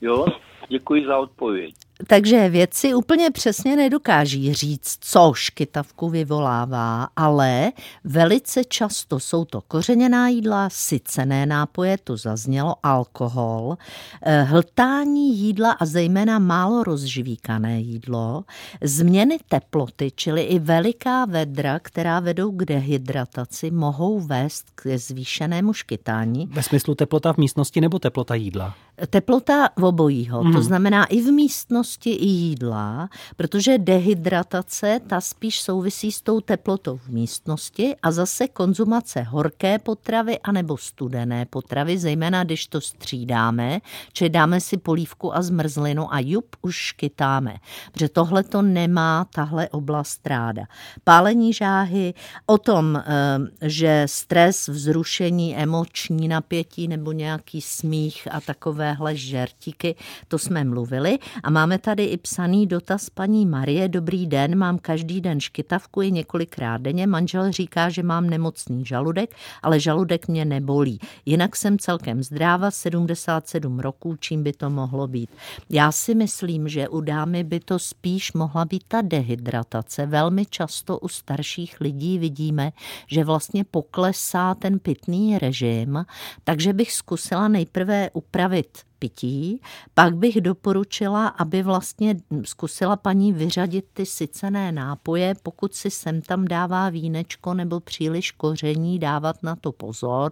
Jo? 0.00 0.26
Děkuji 0.68 1.06
za 1.06 1.18
odpověď. 1.18 1.74
Takže 2.06 2.48
vědci 2.48 2.94
úplně 2.94 3.30
přesně 3.30 3.76
nedokáží 3.76 4.54
říct, 4.54 4.98
co 5.00 5.32
škytavku 5.34 6.08
vyvolává, 6.08 7.08
ale 7.16 7.72
velice 8.04 8.64
často 8.64 9.20
jsou 9.20 9.44
to 9.44 9.60
kořeněná 9.60 10.28
jídla, 10.28 10.68
sycené 10.70 11.46
nápoje, 11.46 11.98
to 12.04 12.16
zaznělo, 12.16 12.74
alkohol, 12.82 13.76
eh, 14.22 14.42
hltání 14.42 15.38
jídla 15.38 15.72
a 15.72 15.86
zejména 15.86 16.38
málo 16.38 16.84
rozžvíkané 16.84 17.80
jídlo, 17.80 18.44
změny 18.82 19.38
teploty, 19.48 20.12
čili 20.14 20.42
i 20.42 20.58
veliká 20.58 21.24
vedra, 21.24 21.78
která 21.78 22.20
vedou 22.20 22.52
k 22.52 22.64
dehydrataci, 22.64 23.70
mohou 23.70 24.20
vést 24.20 24.66
k 24.74 24.98
zvýšenému 24.98 25.72
škytání. 25.72 26.46
Ve 26.52 26.62
smyslu 26.62 26.94
teplota 26.94 27.32
v 27.32 27.36
místnosti 27.36 27.80
nebo 27.80 27.98
teplota 27.98 28.34
jídla? 28.34 28.74
Teplota 29.10 29.68
v 29.76 29.84
obojího, 29.84 30.44
mm. 30.44 30.52
to 30.52 30.58
mhm. 30.58 30.66
znamená 30.66 31.04
i 31.04 31.20
v 31.20 31.32
místnosti, 31.32 32.10
i 32.10 32.26
jídla, 32.26 33.08
protože 33.36 33.78
dehydratace 33.78 35.00
ta 35.06 35.20
spíš 35.20 35.62
souvisí 35.62 36.12
s 36.12 36.22
tou 36.22 36.40
teplotou 36.40 36.96
v 36.96 37.08
místnosti 37.08 37.96
a 38.02 38.10
zase 38.10 38.48
konzumace 38.48 39.22
horké 39.22 39.78
potravy 39.78 40.38
anebo 40.38 40.76
studené 40.76 41.46
potravy, 41.46 41.98
zejména 41.98 42.44
když 42.44 42.66
to 42.66 42.80
střídáme, 42.80 43.80
či 44.12 44.28
dáme 44.28 44.60
si 44.60 44.76
polívku 44.76 45.36
a 45.36 45.42
zmrzlinu 45.42 46.14
a 46.14 46.20
jup, 46.20 46.56
už 46.62 46.76
škytáme, 46.76 47.56
protože 47.92 48.08
tohle 48.08 48.42
to 48.42 48.62
nemá 48.62 49.26
tahle 49.34 49.68
oblast 49.68 50.26
ráda. 50.26 50.64
Pálení 51.04 51.52
žáhy, 51.52 52.14
o 52.46 52.58
tom, 52.58 52.96
eh, 52.96 53.68
že 53.68 54.02
stres, 54.06 54.68
vzrušení, 54.68 55.56
emoční 55.56 56.28
napětí 56.28 56.88
nebo 56.88 57.12
nějaký 57.12 57.60
smích 57.60 58.28
a 58.30 58.40
takové 58.40 58.81
takovéhle 58.82 59.16
žertíky, 59.16 59.94
to 60.28 60.38
jsme 60.38 60.64
mluvili. 60.64 61.18
A 61.42 61.50
máme 61.50 61.78
tady 61.78 62.04
i 62.04 62.16
psaný 62.16 62.66
dotaz 62.66 63.10
paní 63.10 63.46
Marie. 63.46 63.88
Dobrý 63.88 64.26
den, 64.26 64.58
mám 64.58 64.78
každý 64.78 65.20
den 65.20 65.40
škytavku 65.40 66.02
i 66.02 66.12
několikrát 66.12 66.80
denně. 66.80 67.06
Manžel 67.06 67.52
říká, 67.52 67.88
že 67.88 68.02
mám 68.02 68.30
nemocný 68.30 68.84
žaludek, 68.84 69.34
ale 69.62 69.80
žaludek 69.80 70.28
mě 70.28 70.44
nebolí. 70.44 70.98
Jinak 71.26 71.56
jsem 71.56 71.78
celkem 71.78 72.22
zdráva, 72.22 72.70
77 72.70 73.80
roků, 73.80 74.16
čím 74.20 74.42
by 74.42 74.52
to 74.52 74.70
mohlo 74.70 75.08
být. 75.08 75.30
Já 75.70 75.92
si 75.92 76.14
myslím, 76.14 76.68
že 76.68 76.88
u 76.88 77.00
dámy 77.00 77.44
by 77.44 77.60
to 77.60 77.78
spíš 77.78 78.32
mohla 78.32 78.64
být 78.64 78.84
ta 78.88 79.00
dehydratace. 79.02 80.06
Velmi 80.06 80.46
často 80.46 80.98
u 80.98 81.08
starších 81.08 81.80
lidí 81.80 82.18
vidíme, 82.18 82.72
že 83.06 83.24
vlastně 83.24 83.64
poklesá 83.64 84.54
ten 84.54 84.78
pitný 84.78 85.38
režim, 85.38 86.04
takže 86.44 86.72
bych 86.72 86.92
zkusila 86.92 87.48
nejprve 87.48 88.10
upravit 88.12 88.71
pití, 88.98 89.60
pak 89.94 90.16
bych 90.16 90.40
doporučila, 90.40 91.28
aby 91.28 91.62
vlastně 91.62 92.16
zkusila 92.44 92.96
paní 92.96 93.32
vyřadit 93.32 93.84
ty 93.92 94.06
sycené 94.06 94.72
nápoje, 94.72 95.34
pokud 95.42 95.74
si 95.74 95.90
sem 95.90 96.22
tam 96.22 96.44
dává 96.44 96.90
vínečko 96.90 97.54
nebo 97.54 97.80
příliš 97.80 98.30
koření, 98.30 98.98
dávat 98.98 99.42
na 99.42 99.56
to 99.56 99.72
pozor 99.72 100.30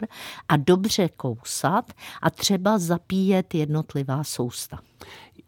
a 0.48 0.56
dobře 0.56 1.08
kousat 1.08 1.92
a 2.22 2.30
třeba 2.30 2.78
zapíjet 2.78 3.54
jednotlivá 3.54 4.24
sousta. 4.24 4.78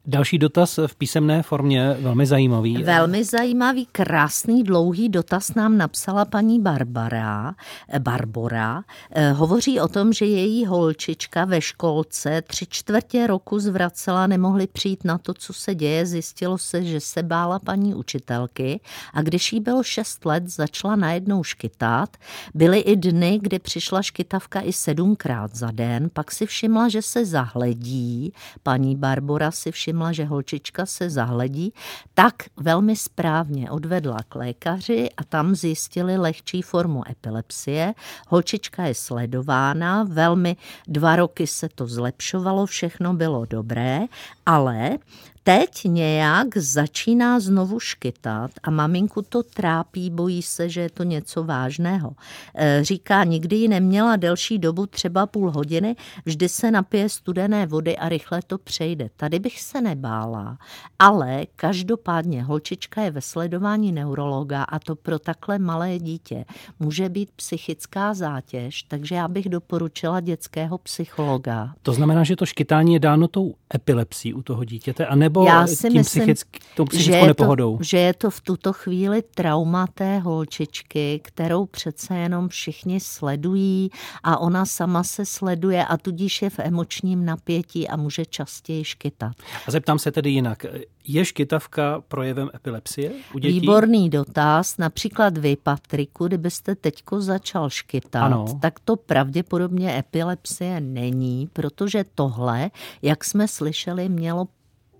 Další 0.06 0.38
dotaz 0.38 0.78
v 0.86 0.96
písemné 0.96 1.42
formě, 1.42 1.96
velmi 2.00 2.26
zajímavý. 2.26 2.82
Velmi 2.82 3.24
zajímavý, 3.24 3.86
krásný, 3.92 4.62
dlouhý 4.62 5.08
dotaz 5.08 5.54
nám 5.54 5.78
napsala 5.78 6.24
paní 6.24 6.60
Barbara, 6.60 7.54
eh, 7.88 7.98
Barbora. 7.98 8.82
Eh, 9.10 9.32
hovoří 9.32 9.80
o 9.80 9.88
tom, 9.88 10.12
že 10.12 10.24
její 10.24 10.66
holčička 10.66 11.44
ve 11.44 11.60
školce 11.60 12.42
tři 12.42 12.66
čtvrtě 12.68 13.26
roku 13.26 13.58
zvracela, 13.58 14.26
nemohli 14.26 14.66
přijít 14.66 15.04
na 15.04 15.18
to, 15.18 15.34
co 15.34 15.52
se 15.52 15.74
děje. 15.74 16.06
Zjistilo 16.06 16.58
se, 16.58 16.84
že 16.84 17.00
se 17.00 17.22
bála 17.22 17.58
paní 17.58 17.94
učitelky 17.94 18.80
a 19.14 19.22
když 19.22 19.52
jí 19.52 19.60
bylo 19.60 19.82
šest 19.82 20.24
let, 20.24 20.48
začala 20.48 20.96
najednou 20.96 21.44
škytat. 21.44 22.16
Byly 22.54 22.78
i 22.78 22.96
dny, 22.96 23.38
kdy 23.42 23.58
přišla 23.58 24.02
škytavka 24.02 24.60
i 24.60 24.72
sedmkrát 24.72 25.54
za 25.54 25.70
den, 25.70 26.10
pak 26.12 26.32
si 26.32 26.46
všimla, 26.46 26.88
že 26.88 27.02
se 27.02 27.26
zahledí. 27.26 28.32
Paní 28.62 28.96
Barbora 28.96 29.50
si 29.50 29.72
všimla, 29.72 29.91
všimla, 29.92 30.12
že 30.12 30.24
holčička 30.24 30.86
se 30.86 31.10
zahledí, 31.10 31.72
tak 32.14 32.34
velmi 32.56 32.96
správně 32.96 33.70
odvedla 33.70 34.16
k 34.28 34.34
lékaři 34.34 35.08
a 35.16 35.24
tam 35.24 35.54
zjistili 35.54 36.16
lehčí 36.16 36.62
formu 36.62 37.02
epilepsie. 37.10 37.94
Holčička 38.28 38.84
je 38.84 38.94
sledována, 38.94 40.02
velmi 40.08 40.56
dva 40.88 41.16
roky 41.16 41.46
se 41.46 41.68
to 41.68 41.86
zlepšovalo, 41.86 42.66
všechno 42.66 43.14
bylo 43.14 43.44
dobré, 43.44 44.00
ale 44.46 44.98
teď 45.42 45.84
nějak 45.84 46.56
začíná 46.56 47.40
znovu 47.40 47.80
škytat 47.80 48.50
a 48.62 48.70
maminku 48.70 49.22
to 49.22 49.42
trápí, 49.42 50.10
bojí 50.10 50.42
se, 50.42 50.68
že 50.68 50.80
je 50.80 50.90
to 50.90 51.02
něco 51.02 51.44
vážného. 51.44 52.12
E, 52.54 52.84
říká, 52.84 53.24
nikdy 53.24 53.56
ji 53.56 53.68
neměla 53.68 54.16
delší 54.16 54.58
dobu, 54.58 54.86
třeba 54.86 55.26
půl 55.26 55.50
hodiny, 55.50 55.96
vždy 56.24 56.48
se 56.48 56.70
napije 56.70 57.08
studené 57.08 57.66
vody 57.66 57.96
a 57.96 58.08
rychle 58.08 58.40
to 58.46 58.58
přejde. 58.58 59.10
Tady 59.16 59.38
bych 59.38 59.60
se 59.60 59.80
nebála, 59.80 60.58
ale 60.98 61.46
každopádně 61.56 62.42
holčička 62.42 63.02
je 63.02 63.10
ve 63.10 63.20
sledování 63.20 63.92
neurologa 63.92 64.62
a 64.62 64.78
to 64.78 64.96
pro 64.96 65.18
takhle 65.18 65.58
malé 65.58 65.98
dítě 65.98 66.44
může 66.80 67.08
být 67.08 67.30
psychická 67.36 68.14
zátěž, 68.14 68.82
takže 68.82 69.14
já 69.14 69.28
bych 69.28 69.48
doporučila 69.48 70.20
dětského 70.20 70.78
psychologa. 70.78 71.74
To 71.82 71.92
znamená, 71.92 72.24
že 72.24 72.36
to 72.36 72.46
škytání 72.46 72.94
je 72.94 73.00
dáno 73.00 73.28
tou 73.28 73.54
epilepsí 73.74 74.34
u 74.34 74.42
toho 74.42 74.64
dítěte, 74.64 75.06
a 75.06 75.14
ne 75.14 75.31
nebo 75.32 75.44
Já 75.46 75.66
si 75.66 75.88
tím 75.88 75.92
myslím, 75.98 76.22
psychick, 76.34 76.56
tou 76.76 76.84
že 76.84 76.88
psychickou 76.88 77.14
je, 77.14 77.20
to, 77.20 77.26
nepohodou? 77.26 77.78
že 77.82 77.98
je 77.98 78.14
to 78.14 78.30
v 78.30 78.40
tuto 78.40 78.72
chvíli 78.72 79.22
trauma 79.34 79.86
té 79.94 80.18
holčičky, 80.18 81.20
kterou 81.24 81.66
přece 81.66 82.16
jenom 82.16 82.48
všichni 82.48 83.00
sledují 83.00 83.90
a 84.22 84.38
ona 84.38 84.64
sama 84.66 85.04
se 85.04 85.26
sleduje 85.26 85.84
a 85.84 85.96
tudíž 85.96 86.42
je 86.42 86.50
v 86.50 86.58
emočním 86.58 87.24
napětí 87.24 87.88
a 87.88 87.96
může 87.96 88.24
častěji 88.24 88.84
škytat. 88.84 89.32
A 89.66 89.70
zeptám 89.70 89.98
se 89.98 90.12
tedy 90.12 90.30
jinak. 90.30 90.66
Je 91.08 91.24
škytavka 91.24 92.02
projevem 92.08 92.50
epilepsie 92.54 93.10
u 93.34 93.38
dětí? 93.38 93.60
Výborný 93.60 94.10
dotaz. 94.10 94.78
Například 94.78 95.38
vy, 95.38 95.56
Patriku, 95.62 96.26
kdybyste 96.26 96.74
teďko 96.74 97.20
začal 97.20 97.70
škytat, 97.70 98.22
Ano. 98.22 98.44
tak 98.60 98.80
to 98.80 98.96
pravděpodobně 98.96 99.98
epilepsie 99.98 100.80
není, 100.80 101.48
protože 101.52 102.04
tohle, 102.14 102.70
jak 103.02 103.24
jsme 103.24 103.48
slyšeli, 103.48 104.08
mělo 104.08 104.46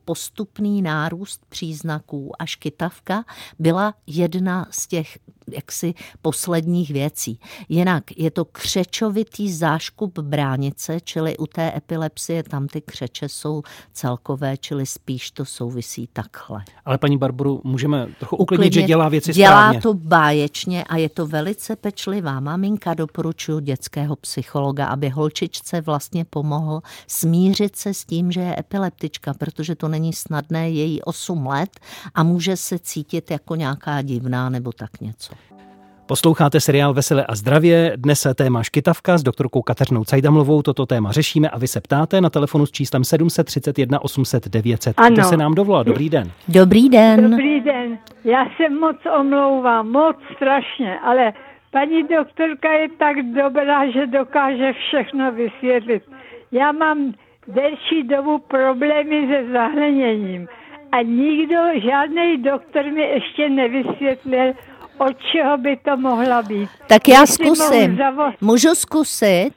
postupný 0.04 0.82
nárůst 0.82 1.46
příznaků 1.48 2.42
a 2.42 2.46
škytavka 2.46 3.24
byla 3.58 3.94
jedna 4.06 4.66
z 4.70 4.86
těch 4.86 5.18
jaksi 5.50 5.94
posledních 6.22 6.90
věcí. 6.90 7.40
Jinak 7.68 8.04
je 8.16 8.30
to 8.30 8.44
křečovitý 8.44 9.52
záškup 9.52 10.18
bránice, 10.18 11.00
čili 11.00 11.36
u 11.36 11.46
té 11.46 11.72
epilepsie 11.76 12.42
tam 12.42 12.66
ty 12.68 12.80
křeče 12.80 13.28
jsou 13.28 13.62
celkové, 13.92 14.56
čili 14.56 14.86
spíš 14.86 15.30
to 15.30 15.44
souvisí 15.44 16.08
takhle. 16.12 16.62
Ale 16.84 16.98
paní 16.98 17.18
Barboru, 17.18 17.60
můžeme 17.64 18.08
trochu 18.18 18.36
uklidnit, 18.36 18.64
že 18.72 18.80
Uklidnit. 18.80 18.88
dělá 18.88 19.08
věci 19.08 19.32
Dělá 19.32 19.50
správně. 19.60 19.80
to 19.80 19.94
báječně 19.94 20.84
a 20.84 20.96
je 20.96 21.08
to 21.08 21.26
velice 21.26 21.76
pečlivá 21.76 22.40
maminka. 22.40 22.94
Doporučuji 22.94 23.60
dětského 23.60 24.16
psychologa, 24.16 24.86
aby 24.86 25.08
holčičce 25.08 25.80
vlastně 25.80 26.24
pomohl 26.24 26.80
smířit 27.06 27.76
se 27.76 27.94
s 27.94 28.04
tím, 28.04 28.32
že 28.32 28.40
je 28.40 28.56
epileptička, 28.58 29.34
protože 29.34 29.74
to 29.74 29.88
není 29.88 30.12
snadné, 30.12 30.70
je 30.70 30.84
jí 30.84 31.02
8 31.02 31.46
let 31.46 31.80
a 32.14 32.22
může 32.22 32.56
se 32.56 32.78
cítit 32.78 33.30
jako 33.30 33.54
nějaká 33.54 34.02
divná 34.02 34.48
nebo 34.48 34.72
tak 34.72 35.00
něco. 35.00 35.31
Posloucháte 36.12 36.60
seriál 36.60 36.94
Veselé 36.94 37.26
a 37.26 37.34
zdravě. 37.34 37.92
Dnes 37.96 38.24
je 38.24 38.34
téma 38.34 38.62
škytavka 38.62 39.18
s 39.18 39.22
doktorkou 39.22 39.62
Kateřinou 39.62 40.04
Cajdamlovou. 40.04 40.62
Toto 40.62 40.86
téma 40.86 41.12
řešíme 41.12 41.48
a 41.48 41.58
vy 41.58 41.68
se 41.68 41.80
ptáte 41.80 42.20
na 42.20 42.30
telefonu 42.30 42.66
s 42.66 42.70
číslem 42.70 43.04
731 43.04 44.04
800 44.04 44.48
900. 44.48 44.94
Ano. 44.96 45.14
Kdo 45.14 45.24
se 45.24 45.36
nám 45.36 45.54
dovolá? 45.54 45.82
Dobrý 45.82 46.10
den. 46.10 46.30
Dobrý 46.48 46.88
den. 46.88 47.30
Dobrý 47.30 47.60
den. 47.60 47.98
Já 48.24 48.46
se 48.56 48.68
moc 48.68 48.96
omlouvám, 49.20 49.90
moc 49.90 50.16
strašně, 50.36 50.98
ale 51.00 51.32
paní 51.70 52.02
doktorka 52.02 52.72
je 52.72 52.88
tak 52.98 53.16
dobrá, 53.22 53.90
že 53.90 54.06
dokáže 54.06 54.72
všechno 54.72 55.32
vysvětlit. 55.32 56.02
Já 56.52 56.72
mám 56.72 57.12
delší 57.48 58.02
dobu 58.02 58.38
problémy 58.38 59.28
se 59.30 59.52
zahleněním 59.52 60.48
a 60.92 61.02
nikdo, 61.02 61.56
žádný 61.74 62.42
doktor 62.42 62.84
mi 62.84 63.02
ještě 63.02 63.48
nevysvětlil, 63.48 64.52
od 64.98 65.16
čeho 65.32 65.58
by 65.58 65.76
to 65.76 65.96
mohla 65.96 66.42
být. 66.42 66.68
Tak 66.86 67.08
já 67.08 67.20
Jestli 67.20 67.46
zkusím. 67.56 67.96
zavo- 67.96 68.32
Můžu 68.40 68.74
zkusit? 68.74 69.50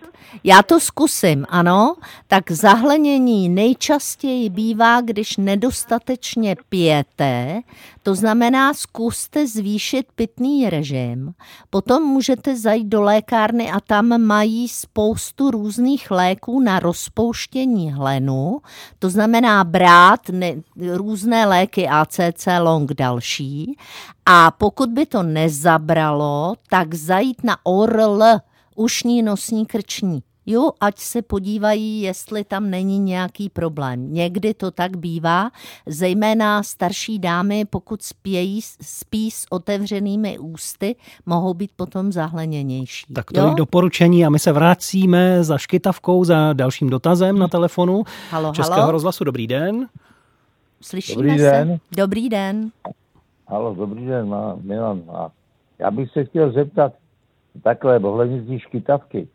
Já 0.44 0.62
to 0.64 0.80
zkusím, 0.80 1.46
ano. 1.50 1.96
Tak 2.28 2.52
zahlenění 2.52 3.50
nejčastěji 3.50 4.50
bývá, 4.50 5.02
když 5.02 5.38
nedostatečně 5.38 6.56
pijete, 6.70 7.62
to 8.06 8.16
znamená 8.16 8.74
zkuste 8.74 9.48
zvýšit 9.48 10.06
pitný 10.16 10.70
režim. 10.70 11.34
Potom 11.70 12.04
můžete 12.04 12.58
zajít 12.58 12.88
do 12.88 13.02
lékárny 13.02 13.72
a 13.72 13.80
tam 13.80 14.22
mají 14.22 14.68
spoustu 14.68 15.52
různých 15.52 16.12
léků 16.12 16.60
na 16.60 16.80
rozpouštění 16.80 17.94
hlenu, 17.94 18.62
to 19.00 19.10
znamená 19.10 19.64
brát 19.64 20.30
ne, 20.30 20.54
různé 20.94 21.46
léky 21.46 21.88
ACC 21.88 22.48
long 22.60 22.94
další 22.94 23.78
a 24.26 24.52
pokud 24.52 24.90
by 24.90 25.06
to 25.06 25.24
nezabralo, 25.24 26.54
tak 26.70 26.94
zajít 26.94 27.44
na 27.44 27.58
ORL, 27.64 28.24
ušní, 28.76 29.24
nosní, 29.24 29.66
krční. 29.66 30.24
Jo, 30.46 30.70
ať 30.82 31.00
se 31.00 31.22
podívají, 31.22 32.02
jestli 32.02 32.44
tam 32.44 32.70
není 32.70 33.00
nějaký 33.00 33.50
problém. 33.50 34.14
Někdy 34.14 34.54
to 34.54 34.72
tak 34.72 34.98
bývá, 34.98 35.50
zejména 35.86 36.64
starší 36.64 37.20
dámy, 37.20 37.66
pokud 37.66 38.02
spějí, 38.04 38.62
spí 38.82 39.32
s 39.32 39.46
otevřenými 39.50 40.38
ústy, 40.40 40.96
mohou 41.26 41.54
být 41.54 41.72
potom 41.76 42.12
zahleněnější. 42.12 43.14
Tak 43.14 43.32
tolik 43.32 43.50
jo? 43.50 43.56
doporučení 43.56 44.26
a 44.26 44.30
my 44.30 44.40
se 44.40 44.52
vracíme 44.52 45.44
za 45.44 45.58
škytavkou, 45.58 46.24
za 46.24 46.54
dalším 46.54 46.90
dotazem 46.90 47.40
na 47.40 47.48
telefonu 47.48 48.04
Halo, 48.32 48.54
Českého 48.54 48.80
halo. 48.80 48.92
rozhlasu. 48.92 49.24
Dobrý 49.24 49.48
den. 49.48 49.88
Slyšíme 50.82 51.24
Dobrý 51.24 51.40
se? 51.40 51.52
den. 51.52 51.78
Dobrý 51.98 52.30
den. 52.30 52.72
Halo, 53.48 53.76
dobrý 53.76 54.06
den, 54.06 54.28
má, 54.30 54.58
Milan. 54.62 55.02
A 55.14 55.30
já 55.80 55.92
bych 55.92 56.12
se 56.12 56.26
chtěl 56.26 56.52
zeptat 56.52 56.94
takhle, 57.64 58.00
ohledně 58.00 58.42
té 58.42 58.60
škytavky. 58.60 59.28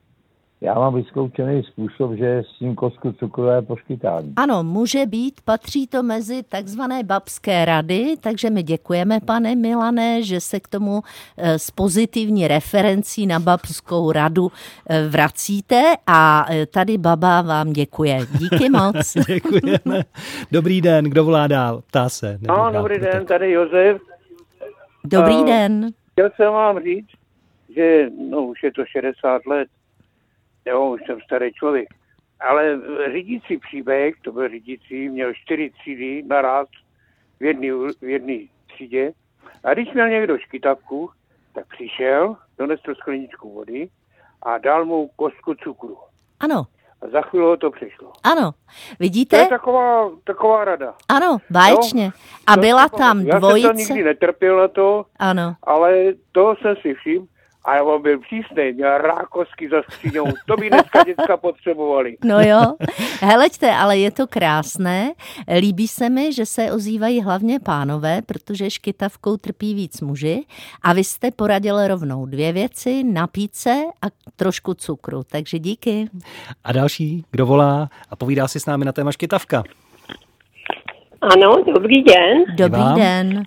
Já 0.63 0.75
mám 0.75 0.95
vyzkoušený 0.95 1.63
způsob, 1.63 2.13
že 2.13 2.43
s 2.55 2.59
tím 2.59 2.75
kostku 2.75 3.13
cukrové 3.13 3.63
poškytání. 3.63 4.33
Ano, 4.37 4.63
může 4.63 5.07
být, 5.07 5.41
patří 5.45 5.87
to 5.87 6.03
mezi 6.03 6.43
takzvané 6.43 7.03
babské 7.03 7.65
rady, 7.65 8.17
takže 8.21 8.51
my 8.51 8.63
děkujeme, 8.63 9.21
pane 9.27 9.55
Milané, 9.55 10.23
že 10.23 10.41
se 10.41 10.61
k 10.61 10.69
tomu 10.69 11.01
eh, 11.37 11.59
s 11.59 11.71
pozitivní 11.71 12.49
referencí 12.49 13.27
na 13.27 13.41
babskou 13.41 14.13
radu 14.13 14.49
eh, 14.91 15.09
vracíte 15.09 15.83
a 16.07 16.47
eh, 16.51 16.67
tady 16.67 16.99
baba 16.99 17.43
vám 17.43 17.73
děkuje. 17.73 18.19
Díky 18.39 18.71
moc. 18.71 19.15
Děkujeme. 19.27 20.05
Dobrý 20.53 20.81
den, 20.81 21.05
kdo 21.05 21.25
volá 21.25 21.47
dál? 21.47 21.83
Ptá 21.87 22.09
se. 22.09 22.39
No, 22.41 22.55
dál. 22.55 22.73
dobrý 22.73 22.99
den, 22.99 23.27
tady 23.27 23.51
Josef. 23.51 24.03
Dobrý 25.05 25.35
Eh, 25.43 25.47
den. 25.47 25.91
Chtěl 26.13 26.31
jsem 26.37 26.53
vám 26.53 26.81
říct, 26.83 27.09
že 27.77 28.07
no, 28.31 28.43
už 28.43 28.63
je 28.63 28.73
to 28.73 28.83
60 28.87 29.47
let, 29.47 29.69
jo, 30.67 30.87
už 30.91 31.01
jsem 31.07 31.21
starý 31.21 31.53
člověk, 31.53 31.89
ale 32.41 32.81
řídící 33.13 33.59
příběh, 33.59 34.15
to 34.23 34.33
byl 34.33 34.49
řídící, 34.49 35.09
měl 35.09 35.35
čtyři 35.35 35.71
třídy 35.71 36.23
naraz 36.27 36.69
v 37.41 37.45
jedné 37.45 37.69
v 38.01 38.09
jedné 38.09 38.39
třídě 38.75 39.13
a 39.65 39.75
když 39.75 39.93
měl 39.93 40.09
někdo 40.09 40.39
škytavku, 40.39 41.11
tak 41.55 41.67
přišel, 41.67 42.37
donesl 42.59 42.95
skleničku 42.95 43.55
vody 43.55 43.89
a 44.43 44.59
dal 44.59 44.85
mu 44.85 45.09
kostku 45.17 45.55
cukru. 45.55 45.97
Ano, 46.41 46.63
A 47.03 47.09
za 47.09 47.21
chvíli 47.23 47.45
ho 47.45 47.57
to 47.57 47.71
přišlo. 47.71 48.13
ano. 48.23 48.53
To 48.53 48.97
Vidíte? 49.01 49.37
je 49.37 49.47
taková, 49.49 50.11
taková 50.25 50.65
rada. 50.65 50.95
Ano, 51.09 51.39
báječně. 51.51 52.11
A 52.47 52.55
To 52.55 52.61
byla 52.61 52.89
tam 52.89 52.99
pamatuju. 52.99 53.27
Já 53.29 53.33
jsem 53.33 53.41
dvojice. 53.41 53.69
to 53.69 53.95
nikdy 53.95 54.05
netrpěl 54.05 54.57
na 54.59 54.69
to, 54.69 55.05
Ano. 55.19 55.55
ale 55.63 56.05
to 56.33 56.55
jsem 56.63 56.77
si 56.77 56.95
všiml. 56.95 57.27
A 57.65 57.77
já 57.77 57.83
on 57.83 58.03
byl 58.03 58.19
přísný, 58.19 58.73
měl 58.73 58.99
rákosky 58.99 59.69
za 59.69 59.83
skříňou. 59.83 60.27
To 60.47 60.57
by 60.57 60.71
dneska 60.71 61.05
děcka 61.05 61.37
potřebovali. 61.37 62.17
No 62.25 62.41
jo, 62.41 62.61
heleďte, 63.21 63.71
ale 63.75 63.99
je 63.99 64.11
to 64.11 64.27
krásné. 64.27 65.13
Líbí 65.61 65.89
se 65.89 66.11
mi, 66.11 66.33
že 66.33 66.47
se 66.47 66.73
ozývají 66.73 67.23
hlavně 67.23 67.61
pánové, 67.61 68.23
protože 68.23 68.71
škytavkou 68.71 69.37
trpí 69.37 69.75
víc 69.75 70.01
muži. 70.01 70.45
A 70.83 70.93
vy 70.93 71.05
jste 71.05 71.31
poradil 71.31 71.89
rovnou 71.89 72.27
dvě 72.27 72.53
věci, 72.53 73.05
napít 73.05 73.55
se 73.55 73.75
a 74.03 74.07
trošku 74.37 74.75
cukru. 74.75 75.23
Takže 75.31 75.59
díky. 75.59 76.09
A 76.65 76.73
další, 76.73 77.25
kdo 77.31 77.47
volá 77.47 77.89
a 78.11 78.17
povídá 78.17 78.49
si 78.49 78.61
s 78.61 78.67
námi 78.67 78.85
na 78.85 78.93
téma 78.93 79.13
škytavka. 79.13 79.63
Ano, 81.21 81.65
dobrý 81.75 82.03
den. 82.03 82.45
Dobrý 82.55 82.83
den. 82.97 83.43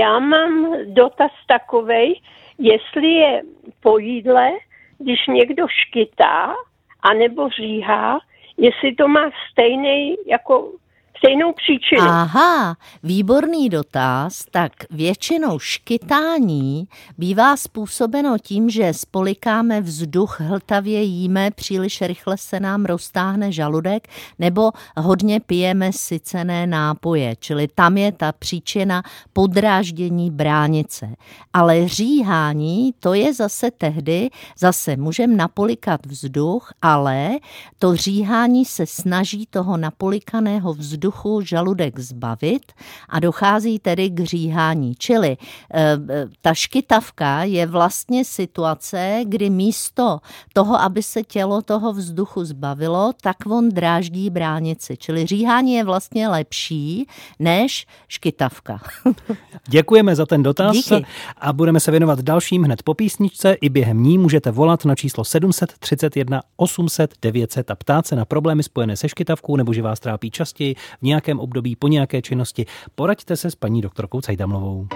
Já 0.00 0.18
mám 0.18 0.72
dotaz 0.86 1.30
takovej, 1.48 2.20
jestli 2.58 3.08
je 3.08 3.42
po 3.82 3.98
jídle, 3.98 4.50
když 4.98 5.26
někdo 5.26 5.66
škytá, 5.68 6.54
anebo 7.02 7.48
říhá, 7.48 8.18
jestli 8.56 8.94
to 8.94 9.08
má 9.08 9.30
stejný, 9.52 10.16
jako 10.26 10.72
stejnou 11.18 11.52
příčinu. 11.52 12.08
Aha, 12.08 12.76
výborný 13.02 13.68
dotaz. 13.68 14.44
Tak 14.50 14.72
většinou 14.90 15.58
škytání 15.58 16.88
bývá 17.18 17.56
způsobeno 17.56 18.38
tím, 18.38 18.70
že 18.70 18.94
spolikáme 18.94 19.80
vzduch, 19.80 20.40
hltavě 20.40 21.02
jíme, 21.02 21.50
příliš 21.50 22.02
rychle 22.02 22.36
se 22.38 22.60
nám 22.60 22.84
roztáhne 22.84 23.52
žaludek, 23.52 24.08
nebo 24.38 24.70
hodně 24.96 25.40
pijeme 25.40 25.92
sycené 25.92 26.66
nápoje, 26.66 27.36
čili 27.36 27.68
tam 27.74 27.96
je 27.96 28.12
ta 28.12 28.32
příčina 28.32 29.02
podráždění 29.32 30.30
bránice. 30.30 31.14
Ale 31.52 31.88
říhání, 31.88 32.94
to 33.00 33.14
je 33.14 33.34
zase 33.34 33.70
tehdy, 33.70 34.30
zase 34.58 34.96
můžeme 34.96 35.36
napolikat 35.36 36.06
vzduch, 36.06 36.72
ale 36.82 37.30
to 37.78 37.96
říhání 37.96 38.64
se 38.64 38.86
snaží 38.86 39.46
toho 39.50 39.76
napolikaného 39.76 40.74
vzduchu 40.74 41.07
vzduchu 41.08 41.40
žaludek 41.40 41.98
zbavit 41.98 42.72
a 43.08 43.20
dochází 43.20 43.78
tedy 43.78 44.10
k 44.10 44.20
říhání. 44.20 44.94
Čili 44.98 45.36
eh, 45.74 45.96
ta 46.40 46.54
škytavka 46.54 47.44
je 47.44 47.66
vlastně 47.66 48.24
situace, 48.24 49.20
kdy 49.24 49.50
místo 49.50 50.18
toho, 50.52 50.80
aby 50.80 51.02
se 51.02 51.22
tělo 51.22 51.62
toho 51.62 51.92
vzduchu 51.92 52.44
zbavilo, 52.44 53.12
tak 53.22 53.36
on 53.46 53.68
dráždí 53.68 54.30
bránici. 54.30 54.96
Čili 54.96 55.26
říhání 55.26 55.74
je 55.74 55.84
vlastně 55.84 56.28
lepší 56.28 57.06
než 57.38 57.86
škytavka. 58.08 58.80
Děkujeme 59.68 60.16
za 60.16 60.26
ten 60.26 60.42
dotaz 60.42 60.76
Díky. 60.76 61.06
a 61.36 61.52
budeme 61.52 61.80
se 61.80 61.90
věnovat 61.90 62.20
dalším 62.20 62.62
hned 62.62 62.82
po 62.82 62.94
písničce. 62.94 63.52
I 63.52 63.68
během 63.68 64.02
ní 64.02 64.18
můžete 64.18 64.50
volat 64.50 64.84
na 64.84 64.94
číslo 64.94 65.24
731 65.24 66.40
800 66.56 67.14
900 67.22 67.70
a 67.70 67.74
ptát 67.74 68.06
se 68.06 68.16
na 68.16 68.24
problémy 68.24 68.62
spojené 68.62 68.96
se 68.96 69.08
škytavkou 69.08 69.56
nebo 69.56 69.72
že 69.72 69.82
vás 69.82 70.00
trápí 70.00 70.30
častěji 70.30 70.74
v 71.00 71.02
nějakém 71.02 71.40
období 71.40 71.76
po 71.76 71.88
nějaké 71.88 72.22
činnosti. 72.22 72.66
Poraďte 72.94 73.36
se 73.36 73.50
s 73.50 73.54
paní 73.54 73.80
doktorkou 73.80 74.20
Cajdamlovou. 74.20 74.88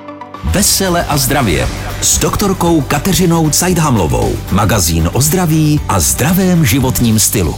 Vesele 0.45 1.05
a 1.05 1.17
zdravě 1.17 1.69
s 2.01 2.19
doktorkou 2.19 2.81
Kateřinou 2.81 3.51
Cajdhamlovou. 3.51 4.37
Magazín 4.53 5.11
o 5.13 5.21
zdraví 5.21 5.81
a 5.89 6.01
zdravém 6.01 6.65
životním 6.65 7.19
stylu. 7.19 7.55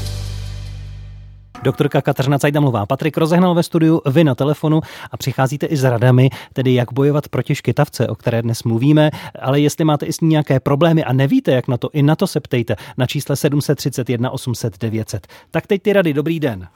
Doktorka 1.64 2.02
Kateřina 2.02 2.38
Cajdamlová, 2.38 2.86
Patrik 2.86 3.16
rozehnal 3.16 3.54
ve 3.54 3.62
studiu, 3.62 4.00
vy 4.06 4.24
na 4.24 4.34
telefonu 4.34 4.80
a 5.10 5.16
přicházíte 5.16 5.66
i 5.66 5.76
s 5.76 5.84
radami, 5.84 6.30
tedy 6.52 6.74
jak 6.74 6.92
bojovat 6.92 7.28
proti 7.28 7.54
škytavce, 7.54 8.08
o 8.08 8.14
které 8.14 8.42
dnes 8.42 8.62
mluvíme, 8.62 9.10
ale 9.40 9.60
jestli 9.60 9.84
máte 9.84 10.06
i 10.06 10.12
s 10.12 10.20
ní 10.20 10.28
nějaké 10.28 10.60
problémy 10.60 11.04
a 11.04 11.12
nevíte, 11.12 11.52
jak 11.52 11.68
na 11.68 11.76
to, 11.76 11.90
i 11.92 12.02
na 12.02 12.16
to 12.16 12.26
se 12.26 12.40
ptejte 12.40 12.76
na 12.96 13.06
čísle 13.06 13.36
731 13.36 14.30
800 14.30 14.78
900. 14.78 15.26
Tak 15.50 15.66
teď 15.66 15.82
ty 15.82 15.92
rady, 15.92 16.12
dobrý 16.12 16.40
den. 16.40 16.68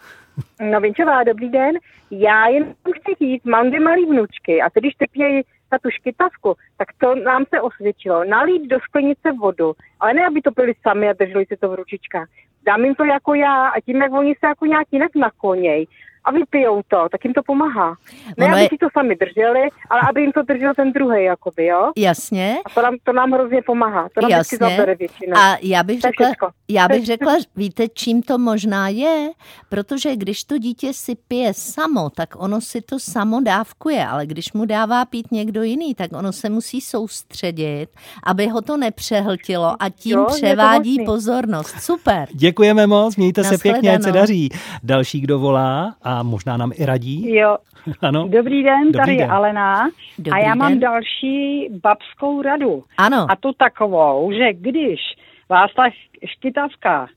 No 0.60 0.80
Vinčová, 0.80 1.22
dobrý 1.22 1.48
den. 1.48 1.78
Já 2.10 2.46
jen 2.48 2.74
chci 2.94 3.14
říct, 3.24 3.44
mám 3.44 3.68
dvě 3.68 3.80
malé 3.80 4.06
vnučky 4.06 4.62
a 4.62 4.68
když 4.74 4.94
trpějí 4.94 5.42
na 5.72 5.78
tu 5.78 5.90
škytavku, 5.90 6.54
tak 6.76 6.88
to 6.98 7.14
nám 7.14 7.44
se 7.48 7.60
osvědčilo. 7.60 8.24
Nalít 8.24 8.70
do 8.70 8.80
sklenice 8.80 9.32
vodu, 9.32 9.72
ale 10.00 10.14
ne, 10.14 10.26
aby 10.26 10.42
to 10.42 10.50
pili 10.50 10.74
sami 10.82 11.08
a 11.08 11.12
drželi 11.12 11.46
si 11.46 11.56
to 11.56 11.68
v 11.68 11.74
ručičkách. 11.74 12.28
Dám 12.66 12.84
jim 12.84 12.94
to 12.94 13.04
jako 13.04 13.34
já 13.34 13.68
a 13.68 13.80
tím, 13.80 14.02
jak 14.02 14.12
oni 14.12 14.34
se 14.34 14.46
jako 14.46 14.66
nějak 14.66 14.86
jinak 14.92 15.14
nakloněj 15.14 15.86
a 16.28 16.30
vypijou 16.30 16.82
to, 16.88 17.06
tak 17.12 17.24
jim 17.24 17.34
to 17.34 17.42
pomáhá. 17.42 17.94
Ne, 18.36 18.46
Ono 18.46 18.54
aby 18.54 18.62
je- 18.62 18.68
si 18.68 18.76
to 18.78 18.86
sami 18.92 19.16
drželi, 19.16 19.62
ale 19.90 20.00
aby 20.08 20.20
jim 20.20 20.32
to 20.32 20.42
držel 20.42 20.72
ten 20.76 20.92
druhý, 20.92 21.24
jakoby, 21.24 21.66
jo? 21.66 21.92
Jasně. 21.96 22.56
A 22.66 22.70
to 22.70 22.82
nám, 22.82 22.96
to 23.04 23.12
nám 23.12 23.32
hrozně 23.32 23.62
pomáhá. 23.62 24.08
To 24.14 24.20
nám 24.20 24.30
Jasně. 24.30 24.58
zabere 24.58 24.94
většinou. 24.94 25.36
A 25.36 25.56
já 25.62 25.82
bych, 25.82 26.00
řekla, 26.00 26.28
já 26.68 26.88
bych 26.88 27.06
řekla, 27.06 27.32
víte, 27.56 27.88
čím 27.88 28.22
to 28.22 28.38
možná 28.38 28.88
je? 28.88 29.30
Protože 29.68 30.16
když 30.16 30.44
to 30.44 30.58
dítě 30.58 30.92
si 30.92 31.14
pije 31.28 31.54
samo, 31.54 32.10
tak 32.10 32.28
ono 32.42 32.60
si 32.60 32.80
to 32.80 32.98
samo 32.98 33.40
dávkuje, 33.40 34.06
ale 34.06 34.26
když 34.26 34.52
mu 34.52 34.64
dává 34.64 35.04
pít 35.04 35.32
někdo 35.32 35.62
jiný, 35.62 35.94
tak 35.94 36.10
ono 36.12 36.32
se 36.32 36.50
musí 36.50 36.80
soustředit, 36.80 37.86
aby 38.26 38.46
ho 38.46 38.60
to 38.62 38.76
nepřehltilo 38.76 39.82
a 39.82 39.88
tím 39.88 40.12
Jo, 40.18 40.26
převádí 40.26 41.04
pozornost. 41.06 41.74
Super. 41.80 42.28
Děkujeme 42.32 42.86
moc, 42.86 43.16
mějte 43.16 43.44
se 43.44 43.58
pěkně, 43.58 43.94
ať 43.94 44.02
se 44.02 44.12
daří. 44.12 44.48
Další, 44.82 45.20
kdo 45.20 45.38
volá 45.38 45.94
a 46.02 46.17
možná 46.22 46.56
nám 46.56 46.72
i 46.74 46.84
radí. 46.86 47.34
Jo, 47.34 47.56
Ano. 48.02 48.28
dobrý 48.28 48.62
den, 48.62 48.82
Dobrý 48.84 48.98
tady 48.98 49.12
je 49.12 49.18
den. 49.18 49.32
Alena 49.32 49.88
Dobrý 50.18 50.32
a 50.32 50.38
já 50.48 50.54
mám 50.54 50.70
den. 50.70 50.80
další 50.80 51.68
babskou 51.82 52.42
radu. 52.42 52.84
Ano. 52.98 53.26
A 53.30 53.36
to 53.36 53.52
takovou, 53.52 54.32
že 54.32 54.52
když 54.52 55.00
vás 55.48 55.70
ta 55.76 55.82
škytavka 56.26 57.08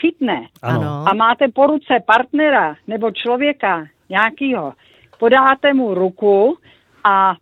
chytne 0.00 0.46
Ano. 0.62 1.04
a 1.08 1.14
máte 1.14 1.48
po 1.48 1.66
ruce 1.66 1.94
partnera 2.06 2.74
nebo 2.86 3.10
člověka 3.10 3.86
nějakýho, 4.08 4.72
podáte 5.18 5.74
mu 5.74 5.94
ruku 5.94 6.58
a 7.04 7.34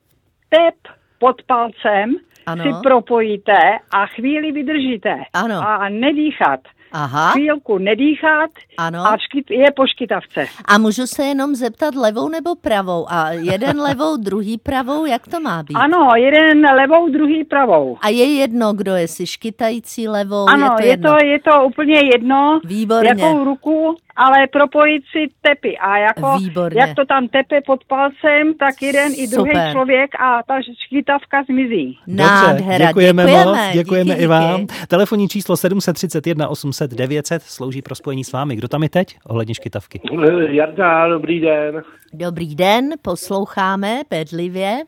tep 0.49 0.75
pod 1.19 1.43
palcem 1.43 2.15
Ano. 2.47 2.65
si 2.65 2.71
propojíte 2.83 3.59
a 3.95 4.07
chvíli 4.07 4.53
vydržíte. 4.53 5.17
Ano. 5.35 5.55
A 5.69 5.89
nedýchat. 5.89 6.61
Aha. 6.93 7.31
Chvílku 7.33 7.79
nedýchat 7.79 8.51
Ano. 8.79 9.07
a 9.07 9.17
škyt, 9.19 9.51
je 9.51 9.71
po 9.77 9.87
škytavce. 9.87 10.47
A 10.65 10.79
můžu 10.79 11.07
se 11.07 11.25
jenom 11.25 11.55
zeptat 11.55 11.95
levou 11.95 12.29
nebo 12.29 12.55
pravou? 12.55 13.07
A 13.09 13.31
jeden 13.33 13.81
levou, 13.89 14.17
druhý 14.17 14.59
pravou, 14.59 15.07
jak 15.07 15.29
to 15.29 15.41
má 15.41 15.63
být? 15.63 15.75
Ano, 15.75 16.09
jeden 16.17 16.67
levou, 16.75 17.09
druhý 17.09 17.45
pravou. 17.45 17.99
A 18.01 18.09
je 18.09 18.25
jedno, 18.25 18.73
kdo 18.73 18.95
je 18.95 19.09
si 19.09 19.27
škytající 19.27 20.09
levou? 20.09 20.47
Ano, 20.49 20.77
je 20.81 20.99
to, 20.99 21.07
je 21.07 21.17
to, 21.19 21.25
je 21.27 21.39
to 21.41 21.65
úplně 21.67 21.95
jedno, 22.15 22.61
Výborně. 22.65 23.09
jakou 23.09 23.45
ruku, 23.45 23.97
ale 24.17 24.47
propojit 24.53 25.03
si 25.13 25.27
tepy. 25.43 25.79
A 25.79 25.97
jako, 25.99 26.37
Výborně. 26.39 26.81
jak 26.81 26.95
to 26.95 27.05
tam 27.05 27.29
tepe 27.29 27.61
pod 27.67 27.85
palcem, 27.85 28.55
tak 28.55 28.83
jeden 28.83 29.13
i 29.17 29.27
druhý 29.27 29.51
Super. 29.51 29.73
člověk 29.73 30.11
a 30.21 30.43
ta 30.43 30.55
škytavka 30.87 31.43
zmizí. 31.43 31.99
Dobře, 32.07 32.79
děkujeme, 32.87 33.27
moc, 33.27 33.59
děkujeme 33.73 34.15
díky, 34.15 34.23
i 34.25 34.27
vám. 34.27 34.61
díky. 34.61 34.75
Telefonní 34.89 35.29
číslo 35.29 35.57
731 35.57 36.49
800 36.49 36.91
900 36.91 37.43
slouží 37.43 37.83
pro 37.83 37.95
spojení 37.95 38.25
s 38.25 38.33
vámi. 38.33 38.57
Kdo 38.57 38.69
tam 38.69 38.83
je 38.83 38.89
teď 38.89 39.17
ohledně 39.27 39.55
škytavky? 39.55 40.01
Jarda, 40.49 41.09
dobrý 41.09 41.41
den. 41.41 41.83
Dobrý 42.13 42.55
den, 42.55 42.91
posloucháme 43.03 44.01
bedlivě. 44.11 44.79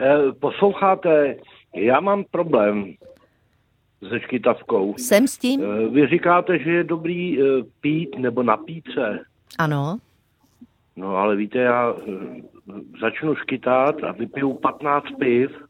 Eh, 0.00 0.32
Posloucháte, 0.40 1.34
já 1.76 2.00
mám 2.00 2.24
problém 2.30 2.94
se 4.08 4.20
škytavkou. 4.20 4.94
Jsem 4.98 5.28
s 5.28 5.38
tím? 5.38 5.60
Eh, 5.64 5.88
Vy 5.88 6.06
říkáte, 6.06 6.58
že 6.58 6.70
je 6.70 6.84
dobrý 6.84 7.42
eh, 7.42 7.44
pít 7.80 8.18
nebo 8.18 8.42
napít 8.42 8.84
se. 8.94 9.18
Ano. 9.58 9.98
No 10.96 11.16
ale 11.16 11.36
víte, 11.36 11.58
já 11.58 11.94
eh, 12.08 12.12
začnu 13.00 13.34
škytat 13.34 14.04
a 14.04 14.12
vypiju 14.12 14.54
15 14.54 15.04
piv. 15.18 15.50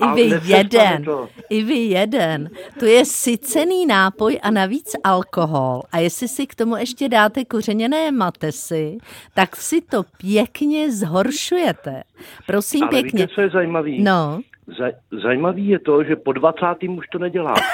I 0.00 0.14
vy 0.14 0.40
jeden, 0.44 1.04
i 1.50 1.62
vy 1.62 1.74
jeden. 1.74 2.50
To 2.78 2.84
je 2.84 3.04
sycený 3.04 3.86
nápoj 3.86 4.38
a 4.42 4.50
navíc 4.50 4.96
alkohol. 5.04 5.82
A 5.92 5.98
jestli 5.98 6.28
si 6.28 6.46
k 6.46 6.54
tomu 6.54 6.76
ještě 6.76 7.08
dáte 7.08 7.44
kořeněné 7.44 8.10
matesy, 8.12 8.98
tak 9.34 9.56
si 9.56 9.80
to 9.80 10.02
pěkně 10.18 10.92
zhoršujete. 10.92 12.02
Prosím 12.46 12.82
ale 12.82 12.90
pěkně. 12.90 13.22
víte, 13.22 13.34
co 13.34 13.40
je 13.40 13.50
zajímavý? 13.50 14.02
No. 14.02 14.40
Zaj- 14.78 14.94
zajímavý 15.22 15.68
je 15.68 15.78
to, 15.78 16.04
že 16.04 16.16
po 16.16 16.32
20. 16.32 16.58
už 16.98 17.06
to 17.12 17.18
nedělá. 17.18 17.54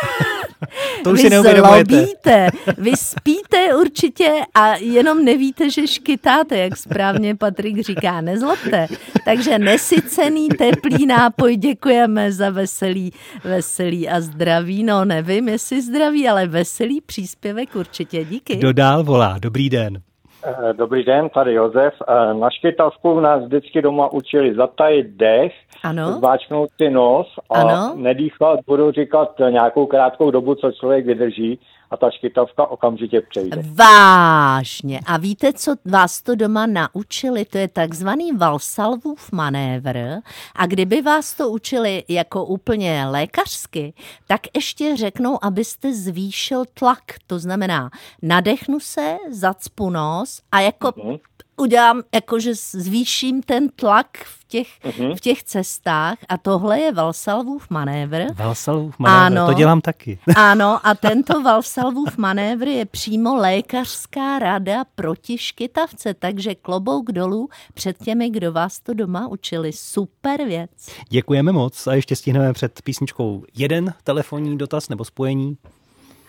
To 1.05 1.11
už 1.11 1.23
vy 1.23 1.31
zlobíte, 1.31 2.49
vy 2.79 2.91
spíte 2.97 3.75
určitě 3.77 4.33
a 4.55 4.77
jenom 4.77 5.25
nevíte, 5.25 5.71
že 5.71 5.87
škytáte, 5.87 6.59
jak 6.59 6.77
správně 6.77 7.37
Patrik 7.37 7.81
říká, 7.81 8.21
nezlobte. 8.21 8.87
Takže 9.25 9.59
nesycený 9.59 10.49
teplý 10.49 11.07
nápoj 11.07 11.57
děkujeme 11.57 12.33
za 12.33 12.51
veselý, 12.51 13.13
veselý 13.45 14.09
a 14.09 14.21
zdravý, 14.21 14.83
no 14.85 15.05
nevím, 15.05 15.49
jestli 15.49 15.83
zdravý, 15.83 16.29
ale 16.29 16.47
veselý 16.47 17.01
příspěvek 17.01 17.77
určitě, 17.77 18.25
díky. 18.25 18.57
Kdo 18.57 18.73
dál 18.73 19.05
volá? 19.05 19.37
Dobrý 19.43 19.71
den. 19.71 19.99
Eh, 20.45 20.73
Dobrý 20.73 21.05
den, 21.05 21.29
tady 21.29 21.53
Josef. 21.55 21.95
Eh, 22.09 22.35
Na 22.35 22.51
škytavku 22.51 23.21
nás 23.21 23.45
vždycky 23.45 23.83
doma 23.83 24.13
učili 24.13 24.55
zatajit 24.55 25.07
dech, 25.07 25.53
Ano. 25.83 26.13
zváčknout 26.19 26.71
si 26.83 26.91
nos 26.91 27.27
a 27.51 27.61
Ano. 27.61 27.93
nedýchat, 27.97 28.61
budu 28.67 28.93
říkat 28.93 29.29
nějakou 29.51 29.87
krátkou 29.87 30.31
dobu, 30.31 30.55
co 30.55 30.73
člověk 30.73 31.07
vydrží 31.07 31.59
a 31.91 31.97
ta 31.97 32.11
škytavka 32.11 32.67
okamžitě 32.67 33.21
přejde. 33.31 33.63
Vážně. 33.75 35.01
A 35.07 35.17
víte, 35.17 35.53
co 35.53 35.75
vás 35.85 36.23
to 36.23 36.35
doma 36.35 36.67
naučili? 36.67 37.45
To 37.45 37.59
je 37.59 37.69
takzvaný 37.69 38.33
Valsalvův 38.33 39.33
manévr. 39.33 39.99
A 40.57 40.67
kdyby 40.67 41.03
vás 41.03 41.35
to 41.35 41.51
učili 41.51 42.05
jako 42.09 42.45
úplně 42.45 43.07
lékařsky, 43.07 43.95
tak 44.27 44.41
ještě 44.57 44.97
řeknou, 44.97 45.39
abyste 45.45 45.93
zvýšil 45.93 46.65
tlak. 46.75 47.03
To 47.27 47.39
znamená, 47.39 47.91
nadechnu 48.23 48.81
se, 48.81 49.17
zacpu 49.31 49.91
nos 49.91 50.43
a 50.53 50.61
jako 50.61 50.93
udělám, 51.63 52.03
jakože 52.15 52.55
zvýším 52.55 53.43
ten 53.43 53.69
tlak 53.69 54.07
v 54.25 54.45
těch, 54.49 54.69
Mhm. 54.99 55.17
v 55.17 55.21
těch 55.21 55.43
cestách 55.43 56.19
a 56.29 56.39
tohle 56.39 56.81
je 56.81 56.93
Valsalvův 56.93 57.71
manévr. 57.71 58.23
Valsalův 58.35 58.99
manévr, 58.99 59.39
Ano. 59.39 59.47
to 59.47 59.53
dělám 59.59 59.81
taky. 59.81 60.19
Ano, 60.37 60.81
a 60.87 60.95
tento 60.95 61.43
Valsalvův 61.43 62.17
manévr 62.19 62.69
je 62.69 62.85
přímo 62.87 63.35
lékařská 63.37 64.39
rada 64.39 64.85
proti 64.95 65.39
škytavce, 65.39 66.15
takže 66.15 66.55
klobouk 66.55 67.13
dolů 67.13 67.49
před 67.75 67.99
těmi, 68.05 68.31
kdo 68.31 68.53
vás 68.53 68.81
to 68.81 68.95
doma 68.95 69.29
učili. 69.29 69.73
Super 69.73 70.45
věc. 70.45 70.71
Děkujeme 71.09 71.53
moc 71.53 71.87
a 71.87 71.95
ještě 71.95 72.17
stihneme 72.17 72.53
před 72.53 72.83
písničkou 72.83 73.43
jeden 73.55 73.95
telefonní 74.05 74.59
dotaz 74.59 74.89
nebo 74.89 75.05
spojení. 75.05 75.57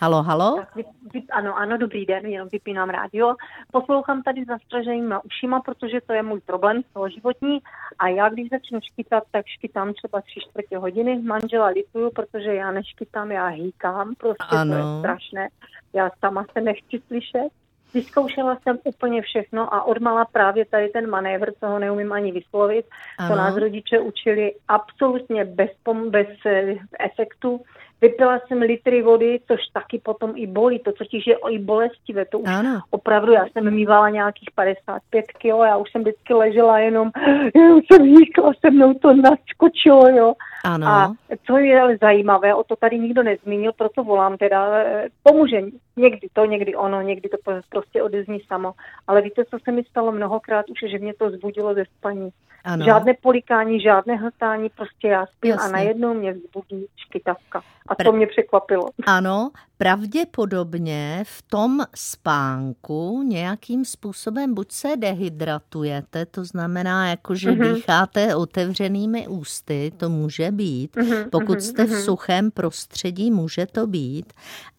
Halo, 0.03 0.23
halo? 0.23 0.55
Tak 0.55 0.75
vy, 0.75 0.83
vy, 1.13 1.23
ano, 1.31 1.57
ano, 1.57 1.77
dobrý 1.77 2.05
den, 2.05 2.25
jenom 2.25 2.47
vypínám 2.51 2.89
rádio. 2.89 3.35
Poslouchám 3.71 4.23
tady 4.23 4.45
zastraženýma 4.45 5.21
ušima, 5.23 5.61
protože 5.61 6.01
to 6.01 6.13
je 6.13 6.23
můj 6.23 6.39
problém 6.39 6.81
celoživotní. 6.93 7.59
A 7.99 8.07
já, 8.07 8.29
když 8.29 8.49
začnu 8.49 8.79
škytat, 8.81 9.23
tak 9.31 9.45
škytám 9.47 9.93
třeba 9.93 10.21
tři 10.21 10.39
čtvrtě 10.39 10.77
hodiny. 10.77 11.21
Manžela 11.21 11.67
lituju, 11.67 12.11
protože 12.15 12.53
já 12.53 12.71
neškytám, 12.71 13.31
já 13.31 13.47
hýkám, 13.47 14.15
prostě 14.15 14.55
ano. 14.55 14.73
to 14.73 14.77
je 14.77 14.99
strašné. 14.99 15.49
Já 15.93 16.09
sama 16.19 16.45
se 16.53 16.61
nechci 16.61 17.01
slyšet. 17.07 17.49
Vyzkoušela 17.93 18.57
jsem 18.61 18.79
úplně 18.83 19.21
všechno 19.21 19.73
a 19.73 19.83
odmala 19.83 20.25
právě 20.25 20.65
tady 20.65 20.89
ten 20.89 21.09
manévr, 21.09 21.51
co 21.59 21.67
ho 21.67 21.79
neumím 21.79 22.13
ani 22.13 22.31
vyslovit. 22.31 22.85
Ano. 23.19 23.29
To 23.29 23.35
nás 23.35 23.55
rodiče 23.57 23.99
učili 23.99 24.55
absolutně 24.67 25.45
bez, 25.45 25.69
pom- 25.85 26.09
bez 26.09 26.27
eh, 26.45 26.75
efektu. 26.99 27.61
Vypila 28.03 28.39
jsem 28.39 28.61
litry 28.61 29.01
vody, 29.01 29.39
což 29.47 29.59
taky 29.73 30.01
potom 30.03 30.33
i 30.35 30.47
bolí. 30.47 30.79
To 30.79 30.91
totiž 30.91 31.27
je 31.27 31.35
i 31.49 31.59
bolestivé. 31.59 32.25
To 32.25 32.39
už 32.39 32.49
ano. 32.49 32.81
opravdu, 32.89 33.31
já 33.31 33.45
jsem 33.47 33.73
mývala 33.73 34.09
nějakých 34.09 34.51
55 34.55 35.25
kilo, 35.31 35.63
já 35.63 35.77
už 35.77 35.91
jsem 35.91 36.01
vždycky 36.01 36.33
ležela 36.33 36.79
jenom, 36.79 37.11
já 37.55 37.75
už 37.75 37.83
jsem 37.91 38.03
hýkla, 38.03 38.51
se 38.65 38.71
mnou 38.71 38.93
to 38.93 39.13
naskočilo, 39.13 40.07
jo. 40.07 40.33
Ano. 40.63 40.87
A 40.87 41.13
co 41.47 41.57
je 41.57 41.81
ale 41.81 41.97
zajímavé, 42.01 42.55
o 42.55 42.63
to 42.63 42.75
tady 42.75 42.99
nikdo 42.99 43.23
nezmínil, 43.23 43.71
proto 43.77 44.03
volám 44.03 44.37
teda, 44.37 44.77
eh, 44.77 45.09
pomůže 45.23 45.61
někdy 45.97 46.27
to, 46.33 46.45
někdy 46.45 46.75
ono, 46.75 47.01
někdy 47.01 47.29
to 47.29 47.37
prostě 47.69 48.03
odezní 48.03 48.39
samo. 48.47 48.73
Ale 49.07 49.21
víte, 49.21 49.45
co 49.45 49.57
se 49.63 49.71
mi 49.71 49.83
stalo 49.83 50.11
mnohokrát 50.11 50.65
už, 50.69 50.91
že 50.91 50.99
mě 50.99 51.13
to 51.13 51.29
zbudilo 51.29 51.73
ze 51.73 51.83
spaní. 51.97 52.29
Ano. 52.65 52.85
Žádné 52.85 53.13
polikání, 53.21 53.81
žádné 53.81 54.15
hltání, 54.15 54.69
prostě 54.69 55.07
já 55.07 55.25
spím 55.25 55.51
Jasně. 55.51 55.69
a 55.69 55.71
najednou 55.71 56.13
mě 56.13 56.33
vzbudí 56.33 56.85
škytavka. 56.97 57.61
A 57.87 57.95
Pre- 57.95 58.03
to 58.05 58.11
mě 58.11 58.27
překvapilo. 58.27 58.89
Ano, 59.07 59.51
pravděpodobně 59.77 61.23
v 61.27 61.41
tom 61.41 61.79
spánku 61.95 63.21
nějakým 63.27 63.85
způsobem 63.85 64.53
buď 64.53 64.71
se 64.71 64.87
dehydratujete, 64.97 66.25
to 66.25 66.45
znamená, 66.45 67.09
jako 67.09 67.35
že 67.35 67.51
Mhm. 67.51 67.73
dýcháte 67.73 68.35
otevřenými 68.35 69.27
ústy, 69.27 69.91
to 69.97 70.09
může 70.09 70.51
být. 70.53 70.95
Mhm, 70.95 71.29
Pokud 71.29 71.53
mhm, 71.53 71.61
jste 71.61 71.85
v 71.85 71.91
mhm. 71.91 72.01
suchém 72.01 72.51
prostředí, 72.51 73.31
může 73.31 73.65
to 73.65 73.87
být. 73.87 74.33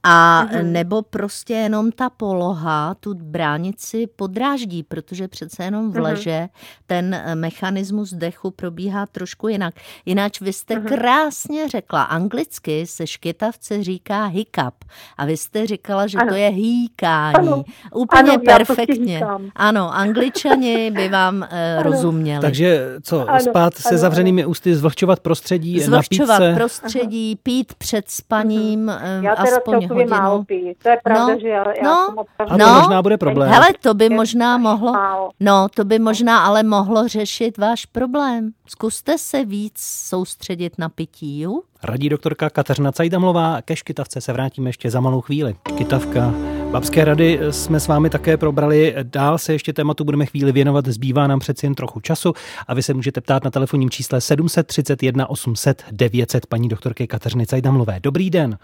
A 0.06 0.46
nebo 0.62 1.02
prostě 1.02 1.54
jenom 1.54 1.92
ta 1.92 2.10
poloha 2.10 2.94
tu 3.00 3.14
bránici 3.14 4.06
podráždí, 4.16 4.82
protože 4.82 5.28
přece 5.28 5.64
jenom 5.64 5.92
v 5.92 5.98
leže 5.98 6.48
ten 6.86 7.14
eh, 7.14 7.34
mechanismus 7.34 8.12
dechu 8.14 8.50
probíhá 8.50 9.06
trošku 9.06 9.48
jinak. 9.48 9.74
Jinak 10.06 10.40
vy 10.40 10.52
jste 10.52 10.76
krásně 10.76 11.68
řekla, 11.68 12.02
anglicky 12.02 12.86
se 12.86 13.06
škytavce 13.06 13.84
říká 13.84 14.24
hiccup. 14.24 14.84
A 15.16 15.24
vy 15.24 15.36
jste 15.36 15.66
říkala, 15.66 16.06
že 16.06 16.18
Ano. 16.18 16.28
to 16.28 16.34
je 16.34 16.48
hýkání. 16.48 17.48
Ano. 17.48 17.64
Úplně 17.94 18.32
Ano, 18.32 18.42
perfektně. 18.44 19.20
Ano, 19.54 19.94
angličani 19.94 20.90
by 20.90 21.08
vám 21.08 21.36
uh, 21.36 21.82
rozuměli. 21.82 22.40
Takže 22.40 22.94
co, 23.02 23.28
Ano, 23.28 23.40
spát 23.40 23.74
se 23.74 23.88
ano, 23.88 23.98
zavřenými 23.98 24.46
ústy, 24.46 24.74
zvlhčovat 24.74 25.20
prostředí, 25.20 25.63
Zvlhčovat 25.80 26.40
napít 26.40 26.50
se... 26.50 26.54
prostředí, 26.54 27.36
pít 27.42 27.74
před 27.74 28.10
spaním 28.10 28.88
uh, 28.88 29.24
Já 29.24 29.36
teda 29.36 29.56
aspoň 29.56 29.78
celkově 29.80 30.06
málo 30.06 30.30
hodinu. 30.30 30.44
piju. 30.44 30.74
To 30.82 30.88
je 30.88 30.98
pravda, 31.04 31.34
No, 31.34 31.40
že 31.40 31.48
já, 31.48 31.64
já 31.68 31.82
no, 31.84 32.06
jsem 32.06 32.18
opravdu... 32.18 32.54
A 32.54 32.58
to 32.68 32.74
možná 32.80 33.02
bude 33.02 33.16
problém. 33.18 33.50
Hele, 33.50 33.66
to 33.80 33.94
by 33.94 34.08
možná 34.08 34.58
mohlo, 34.58 34.92
málo. 34.92 35.30
no, 35.40 35.66
to 35.76 35.84
by 35.84 35.98
možná 35.98 36.44
ale 36.44 36.62
mohlo 36.62 37.08
řešit 37.08 37.58
váš 37.58 37.86
problém. 37.86 38.50
Zkuste 38.68 39.18
se 39.18 39.44
víc 39.44 39.74
soustředit 40.08 40.78
na 40.78 40.88
pití, 40.88 41.40
jo? 41.40 41.60
Radí 41.82 42.08
doktorka 42.08 42.50
Kateřina 42.50 42.92
Cajdamlová. 42.92 43.62
Ke 43.62 43.76
škytavce 43.76 44.20
se 44.20 44.32
vrátíme 44.32 44.68
ještě 44.68 44.90
za 44.90 45.00
malou 45.00 45.20
chvíli. 45.20 45.54
Škytavka. 45.68 46.53
Babské 46.74 47.04
rady 47.04 47.40
jsme 47.50 47.80
s 47.80 47.88
vámi 47.88 48.10
také 48.10 48.36
probrali. 48.36 48.94
Dál 49.02 49.38
se 49.38 49.52
ještě 49.52 49.72
tématu 49.72 50.04
budeme 50.04 50.26
chvíli 50.26 50.52
věnovat. 50.52 50.86
Zbývá 50.86 51.26
nám 51.26 51.38
přeci 51.38 51.66
jen 51.66 51.74
trochu 51.74 52.00
času 52.00 52.32
a 52.66 52.74
vy 52.74 52.82
se 52.82 52.94
můžete 52.94 53.20
ptát 53.20 53.44
na 53.44 53.50
telefonním 53.50 53.90
čísle 53.90 54.20
731 54.20 55.30
800 55.30 55.84
900 55.92 56.46
paní 56.46 56.68
doktorky 56.68 57.06
Kateřiny 57.06 57.46
Cajdamlové. 57.46 58.00
Dobrý 58.00 58.30
den. 58.30 58.58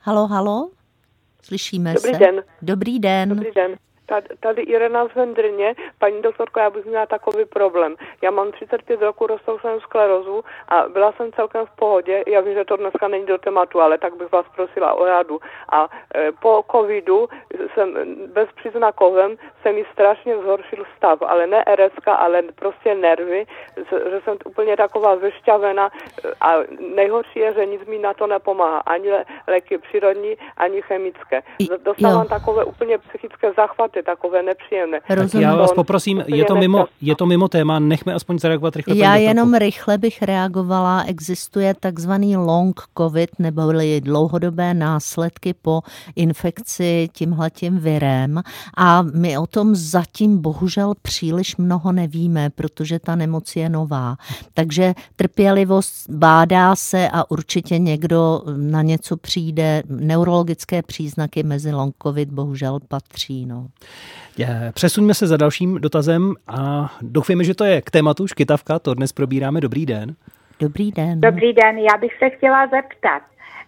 Halo, 0.00 0.26
halo? 0.26 0.70
Slyšíme 1.42 1.94
Dobrý 1.94 2.12
se? 2.12 2.18
den. 2.18 2.34
Dobrý 2.62 2.98
den. 2.98 3.28
Dobrý 3.28 3.48
den. 3.54 3.70
Tady, 4.06 4.28
tady 4.40 4.62
Irena 4.62 5.08
z 5.08 5.14
Vendrně. 5.14 5.74
Paní 5.98 6.22
doktorko, 6.22 6.60
já 6.60 6.70
bych 6.70 6.84
měla 6.84 7.06
takový 7.06 7.44
problém. 7.44 7.96
Já 8.22 8.30
mám 8.30 8.52
35 8.52 9.02
roku 9.02 9.26
roztroušenou 9.26 9.80
sklerozu 9.80 10.44
a 10.68 10.88
byla 10.88 11.12
jsem 11.12 11.32
celkem 11.32 11.66
v 11.66 11.76
pohodě. 11.76 12.24
Já 12.26 12.40
vím, 12.40 12.54
že 12.54 12.64
to 12.64 12.76
dneska 12.76 13.08
není 13.08 13.26
do 13.26 13.38
tématu, 13.38 13.80
ale 13.80 13.98
tak 13.98 14.16
bych 14.16 14.32
vás 14.32 14.46
prosila 14.54 14.92
o 14.92 15.04
radu. 15.04 15.40
A 15.68 15.88
e, 16.14 16.32
po 16.32 16.64
covidu 16.70 17.28
jsem 17.74 17.94
bezpříznakovém 18.32 19.36
se 19.62 19.72
mi 19.72 19.84
strašně 19.92 20.36
zhoršil 20.38 20.84
stav, 20.96 21.22
ale 21.22 21.46
ne 21.46 21.64
RSK, 21.74 22.08
ale 22.08 22.42
prostě 22.42 22.94
nervy, 22.94 23.46
že 24.10 24.20
jsem 24.24 24.36
úplně 24.44 24.76
taková 24.76 25.14
vyšťavena 25.14 25.90
a 26.40 26.54
nejhorší 26.94 27.38
je, 27.38 27.54
že 27.54 27.66
nic 27.66 27.84
mi 27.86 27.98
na 27.98 28.14
to 28.14 28.26
nepomáhá. 28.26 28.78
Ani 28.78 29.10
lé- 29.10 29.24
léky 29.48 29.78
přírodní, 29.78 30.36
ani 30.56 30.82
chemické. 30.82 31.42
Dostávám 31.82 32.22
jo. 32.22 32.28
takové 32.28 32.64
úplně 32.64 32.98
psychické 32.98 33.52
zachvaty, 33.52 33.93
takové 34.02 34.42
nepříjemné. 34.42 35.00
Tak 35.08 35.34
já 35.34 35.56
vás 35.56 35.72
poprosím, 35.72 36.24
je 36.26 36.44
to, 36.44 36.56
mimo, 36.56 36.86
je 37.00 37.16
to 37.16 37.26
mimo 37.26 37.48
téma, 37.48 37.78
nechme 37.78 38.14
aspoň 38.14 38.38
zareagovat 38.38 38.76
rychle. 38.76 38.96
Já 38.96 39.16
jenom 39.16 39.54
rychle 39.54 39.98
bych 39.98 40.22
reagovala. 40.22 41.02
Existuje 41.02 41.74
takzvaný 41.80 42.36
long 42.36 42.80
covid 42.98 43.30
neboli 43.38 44.00
dlouhodobé 44.00 44.74
následky 44.74 45.54
po 45.54 45.80
infekci 46.16 47.08
tímhletím 47.12 47.78
virem 47.78 48.42
a 48.76 49.02
my 49.02 49.38
o 49.38 49.46
tom 49.46 49.74
zatím 49.74 50.42
bohužel 50.42 50.94
příliš 51.02 51.56
mnoho 51.56 51.92
nevíme, 51.92 52.50
protože 52.50 52.98
ta 52.98 53.16
nemoc 53.16 53.56
je 53.56 53.68
nová. 53.68 54.16
Takže 54.54 54.94
trpělivost 55.16 56.10
bádá 56.10 56.76
se 56.76 57.08
a 57.08 57.30
určitě 57.30 57.78
někdo 57.78 58.42
na 58.56 58.82
něco 58.82 59.16
přijde. 59.16 59.82
Neurologické 59.88 60.82
příznaky 60.82 61.42
mezi 61.42 61.72
long 61.72 61.94
covid 62.02 62.30
bohužel 62.30 62.80
patří. 62.88 63.46
No. 63.46 63.66
Přesuňme 64.74 65.14
se 65.14 65.26
za 65.26 65.36
dalším 65.36 65.80
dotazem 65.80 66.34
a 66.48 66.92
doufujeme, 67.02 67.44
že 67.44 67.54
to 67.54 67.64
je 67.64 67.82
k 67.82 67.90
tématu 67.90 68.26
škytavka, 68.26 68.78
to 68.78 68.94
dnes 68.94 69.12
probíráme. 69.12 69.60
Dobrý 69.60 69.86
den. 69.86 70.14
Dobrý 70.60 70.92
den. 70.92 71.20
Dobrý 71.20 71.52
den, 71.52 71.78
já 71.78 71.96
bych 72.00 72.12
se 72.18 72.30
chtěla 72.30 72.66
zeptat. 72.66 73.22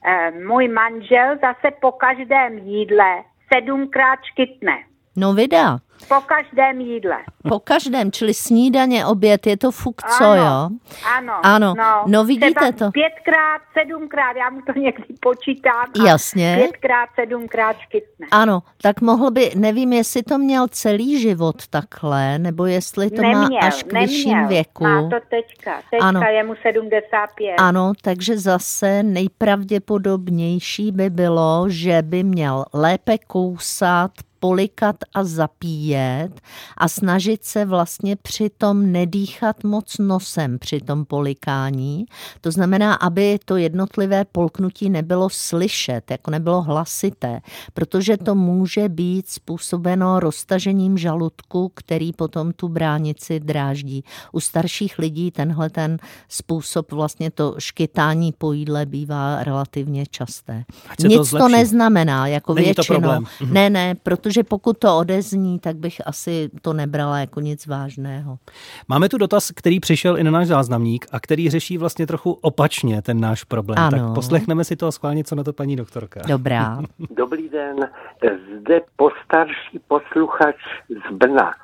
Eh, 0.07 0.31
Můj 0.47 0.69
manžel 0.69 1.37
zase 1.41 1.75
po 1.81 1.93
každém 1.93 2.59
jídle 2.59 3.23
sedmkrát 3.55 4.19
škytne. 4.25 4.73
No 5.17 5.33
vida. 5.35 5.79
Po 6.09 6.15
každém 6.21 6.81
jídle. 6.81 7.17
Po 7.49 7.61
každém, 7.61 8.13
čili 8.13 8.35
snídaně, 8.35 9.07
oběd, 9.07 9.47
je 9.47 9.57
to 9.57 9.71
fukco, 9.71 10.25
Ano, 10.25 10.35
jo? 10.37 10.69
Ano, 11.17 11.33
Ano, 11.43 11.75
no 12.07 12.25
vidíte 12.25 12.51
třeba 12.51 12.73
to. 12.73 12.91
Pětkrát, 12.91 13.61
sedmkrát, 13.79 14.37
já 14.37 14.51
mu 14.51 14.61
to 14.63 14.79
někdy 14.81 15.05
počítám. 15.21 15.85
Jasně. 16.07 16.57
Pětkrát, 16.61 17.09
sedmkrát 17.21 17.77
škytne. 17.79 18.27
Ano, 18.31 18.63
tak 18.83 19.01
mohl 19.01 19.31
by, 19.31 19.51
nevím, 19.55 19.93
jestli 19.93 20.23
to 20.23 20.39
měl 20.39 20.69
celý 20.69 21.21
život 21.21 21.67
takhle, 21.69 22.39
nebo 22.39 22.67
jestli 22.67 23.11
to 23.11 23.23
neměl, 23.23 23.49
má 23.51 23.59
až 23.67 23.83
k 23.83 23.93
vyšším 23.93 24.31
neměl. 24.33 24.49
věku. 24.49 24.85
Má 24.85 25.03
to 25.03 25.17
teďka. 25.31 25.81
Teďka 25.91 26.07
Ano. 26.09 26.21
je 26.21 26.45
mu 26.45 26.55
75. 26.63 27.55
Ano, 27.59 27.93
takže 28.03 28.39
zase 28.39 29.03
nejpravděpodobnější 29.03 30.93
by 30.93 31.11
bylo, 31.11 31.65
že 31.69 32.03
by 32.03 32.23
měl 32.23 32.65
lépe 32.75 33.19
kousat, 33.19 34.11
polikat 34.41 34.97
a 35.15 35.25
zapíjet 35.25 36.41
a 36.79 36.89
snažit 36.89 37.45
se 37.45 37.65
vlastně 37.65 38.17
přitom 38.17 38.93
nedýchat 38.93 39.65
moc 39.65 39.99
nosem 39.99 40.59
při 40.59 40.81
tom 40.81 41.05
polikání. 41.05 42.07
To 42.41 42.51
znamená, 42.51 42.95
aby 42.95 43.39
to 43.45 43.57
jednotlivé 43.57 44.25
polknutí 44.25 44.91
nebylo 44.91 45.29
slyšet, 45.31 46.11
jako 46.11 46.31
nebylo 46.31 46.63
hlasité, 46.63 47.41
protože 47.75 48.17
to 48.17 48.35
může 48.35 48.89
být 48.89 49.29
způsobeno 49.29 50.21
roztažením 50.21 50.99
žaludku, 50.99 51.71
který 51.75 52.13
potom 52.13 52.53
tu 52.53 52.69
bránici 52.69 53.41
dráždí. 53.41 54.05
U 54.33 54.41
starších 54.41 54.99
lidí 54.99 55.31
tenhle 55.31 55.71
ten 55.71 55.97
způsob 56.29 56.93
vlastně 56.93 57.31
to 57.31 57.55
škytání 57.59 58.33
po 58.39 58.53
jídle 58.53 58.87
bývá 58.87 59.45
relativně 59.45 60.05
časté. 60.11 60.65
To 61.01 61.07
Nic 61.07 61.17
to, 61.19 61.25
zlepší. 61.25 61.53
neznamená, 61.53 62.27
jako 62.27 62.55
Není 62.55 62.67
to 62.75 62.83
většinou. 62.83 62.99
problém. 63.01 63.25
Mhm. 63.41 63.55
Ne, 63.55 63.71
ne, 63.71 63.95
protože 64.27 64.45
pokud 64.45 64.79
to 64.79 64.99
odezní, 64.99 65.59
tak 65.59 65.77
bych 65.77 66.07
asi 66.07 66.51
to 66.63 66.73
nebrala 66.73 67.19
jako 67.19 67.41
nic 67.41 67.67
vážného. 67.67 68.39
Máme 68.89 69.09
tu 69.09 69.19
dotaz, 69.19 69.51
který 69.51 69.81
přišel 69.81 70.19
i 70.19 70.25
na 70.25 70.31
náš 70.31 70.47
záznamník 70.47 71.07
a 71.13 71.21
který 71.21 71.51
řeší 71.51 71.79
vlastně 71.79 72.07
trochu 72.07 72.33
opačně 72.33 73.03
ten 73.03 73.21
náš 73.21 73.45
problém. 73.45 73.79
Ano. 73.79 73.91
Tak 73.91 74.15
poslechneme 74.15 74.65
si 74.65 74.77
to 74.77 74.87
a 74.87 74.93
schválně, 74.93 75.25
co 75.25 75.35
na 75.35 75.45
to 75.45 75.53
paní 75.53 75.77
doktorka. 75.77 76.21
Dobrá. 76.29 76.79
Dobrý 77.11 77.49
den, 77.49 77.77
zde 78.61 78.81
postarší 78.97 79.79
posluchač 79.89 80.57
z 80.89 81.15
Brna. 81.15 81.55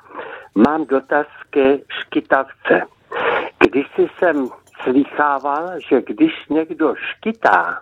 Mám 0.55 0.85
dotaz 0.85 1.27
ke 1.49 1.77
škytavce. 2.01 2.81
Když 3.59 3.85
si 3.95 4.07
jsem 4.19 4.49
slýchával, 4.83 5.71
že 5.89 6.01
když 6.01 6.31
někdo 6.49 6.95
škytá, 6.95 7.81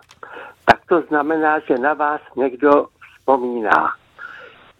tak 0.64 0.80
to 0.88 1.02
znamená, 1.08 1.58
že 1.58 1.78
na 1.78 1.94
vás 1.94 2.20
někdo 2.36 2.86
vzpomíná. 3.18 4.01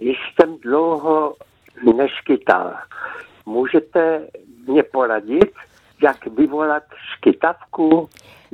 Jsem 0.02 0.58
dlouho 0.58 1.34
neškytal. 1.96 2.74
Můžete 3.46 4.28
mě 4.66 4.82
poradit, 4.82 5.52
jak 6.02 6.26
vyvolat 6.26 6.82
škytavku? 7.16 8.08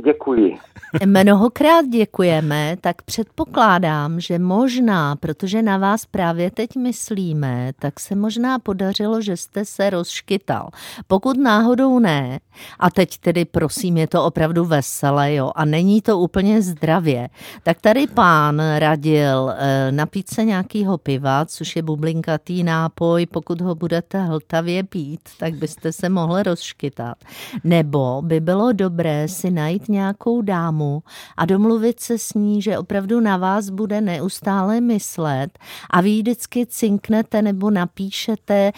Děkuji. 0.05 0.59
Mnohokrát 1.07 1.87
děkujeme, 1.89 2.77
tak 2.81 3.03
předpokládám, 3.03 4.21
že 4.21 4.39
možná, 4.39 5.17
protože 5.17 5.63
na 5.63 5.79
vás 5.79 6.07
právě 6.07 6.51
teď 6.51 6.77
myslíme, 6.77 7.73
tak 7.79 8.01
se 8.01 8.15
možná 8.15 8.59
podařilo, 8.59 9.21
že 9.21 9.37
jste 9.37 9.65
se 9.65 9.91
rozškytal. 9.91 10.69
Pokud 11.07 11.37
náhodou 11.37 11.99
ne, 11.99 12.41
a 12.79 12.91
teď 12.91 13.19
tedy 13.19 13.45
prosím, 13.45 13.97
je 13.97 14.07
to 14.07 14.25
opravdu 14.25 14.65
veselé, 14.65 15.35
jo, 15.35 15.51
a 15.55 15.65
není 15.65 16.03
to 16.03 16.19
úplně 16.19 16.63
zdravě, 16.63 17.29
tak 17.63 17.81
tady 17.81 18.07
pán 18.07 18.63
radil 18.79 19.53
e, 19.57 19.93
napít 19.93 20.31
se 20.31 20.45
nějakýho 20.45 20.99
piva, 20.99 21.45
což 21.45 21.77
je 21.77 21.83
bublinkatý 21.83 22.65
nápoj, 22.65 23.27
pokud 23.27 23.61
ho 23.61 23.75
budete 23.75 24.19
hltavě 24.19 24.85
pít, 24.85 25.21
tak 25.39 25.55
byste 25.55 25.93
se 25.93 26.09
mohli 26.09 26.43
rozškytat. 26.43 27.17
Nebo 27.65 28.23
by 28.23 28.41
bylo 28.41 28.73
dobré 28.73 29.29
si 29.29 29.51
najít 29.51 29.88
nějakou 29.89 30.43
dámu 30.43 31.03
a 31.37 31.45
domluvit 31.45 32.01
se 32.01 32.19
s 32.19 32.35
ní, 32.35 32.63
že 32.63 32.79
opravdu 32.79 33.21
na 33.21 33.37
vás 33.37 33.71
bude 33.71 34.01
neustále 34.01 34.81
myslet 34.81 35.59
a 35.91 36.01
vy 36.01 36.17
vždycky 36.17 36.67
cinknete 36.67 37.43
nebo 37.43 37.71
napíšete 37.71 38.73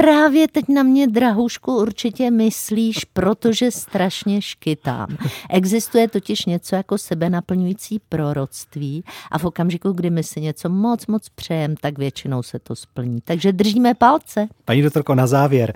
právě 0.00 0.48
teď 0.48 0.64
na 0.68 0.82
mě, 0.82 1.06
drahušku, 1.06 1.76
určitě 1.76 2.30
myslíš, 2.30 3.04
protože 3.04 3.70
strašně 3.70 4.42
škytám. 4.42 5.16
Existuje 5.50 6.08
totiž 6.08 6.44
něco 6.44 6.76
jako 6.76 6.98
sebenaplňující 6.98 8.00
proroctví 8.08 9.04
a 9.30 9.38
v 9.38 9.44
okamžiku, 9.44 9.92
kdy 9.92 10.10
my 10.10 10.22
si 10.22 10.40
něco 10.40 10.68
moc, 10.68 11.06
moc 11.06 11.28
přejem, 11.28 11.76
tak 11.76 11.98
většinou 11.98 12.42
se 12.42 12.58
to 12.58 12.76
splní. 12.76 13.20
Takže 13.24 13.52
držíme 13.52 13.94
palce. 13.94 14.48
Paní 14.64 14.82
doktorko, 14.82 15.14
na 15.14 15.26
závěr, 15.26 15.74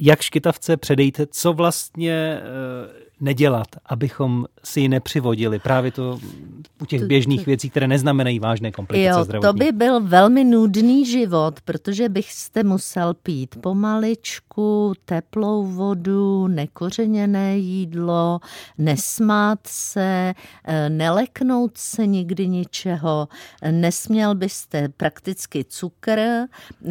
jak 0.00 0.20
škytavce 0.20 0.76
předejte, 0.76 1.26
co 1.26 1.52
vlastně 1.52 2.12
eh, 2.12 3.03
nedělat, 3.20 3.66
abychom 3.86 4.46
si 4.64 4.80
ji 4.80 4.88
nepřivodili. 4.88 5.58
Právě 5.58 5.90
to 5.90 6.18
u 6.82 6.86
těch 6.86 7.04
běžných 7.04 7.46
věcí, 7.46 7.70
které 7.70 7.88
neznamenají 7.88 8.38
vážné 8.38 8.72
komplikace 8.72 9.18
jo, 9.18 9.24
zdravotní. 9.24 9.58
to 9.58 9.64
by 9.64 9.72
byl 9.72 10.00
velmi 10.00 10.44
nudný 10.44 11.06
život, 11.06 11.60
protože 11.60 12.08
byste 12.08 12.64
musel 12.64 13.14
pít 13.14 13.56
pomaličku, 13.60 14.92
teplou 15.04 15.66
vodu, 15.66 16.48
nekořeněné 16.48 17.58
jídlo, 17.58 18.40
nesmát 18.78 19.58
se, 19.66 20.34
eh, 20.64 20.90
neleknout 20.90 21.78
se 21.78 22.06
nikdy 22.06 22.48
ničeho, 22.48 23.28
nesměl 23.70 24.34
byste 24.34 24.88
prakticky 24.88 25.64
cukr, 25.64 26.20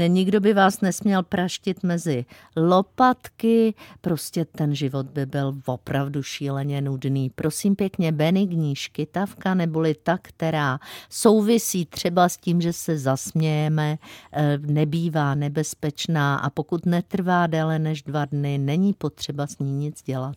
nikdo 0.08 0.40
by 0.40 0.54
vás 0.54 0.82
nesměl 0.82 1.24
praštit 1.24 1.84
mezi 1.84 2.26
lopatky, 2.56 3.74
prostě 4.02 4.46
ten 4.46 4.76
život 4.76 5.06
by 5.06 5.26
byl 5.26 5.54
opravdu 5.66 6.13
šíleně 6.22 6.82
nudný. 6.82 7.30
Prosím 7.30 7.76
pěkně, 7.76 8.12
benigní 8.12 8.76
škytavka 8.76 9.54
neboli 9.54 9.96
ta, 10.04 10.18
která 10.22 10.80
souvisí 11.10 11.86
třeba 11.86 12.30
s 12.30 12.38
tím, 12.38 12.62
že 12.62 12.74
se 12.74 12.98
zasmějeme, 12.98 13.98
eh, 14.32 14.58
nebývá 14.58 15.36
nebezpečná 15.36 16.36
a 16.36 16.50
pokud 16.50 16.86
netrvá 16.86 17.48
déle 17.48 17.80
než 17.80 18.04
dva 18.04 18.26
dny, 18.26 18.58
není 18.58 18.94
potřeba 18.94 19.48
s 19.48 19.60
ní 19.60 19.72
nic 19.72 20.02
dělat. 20.04 20.36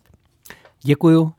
Děkuju. 0.83 1.33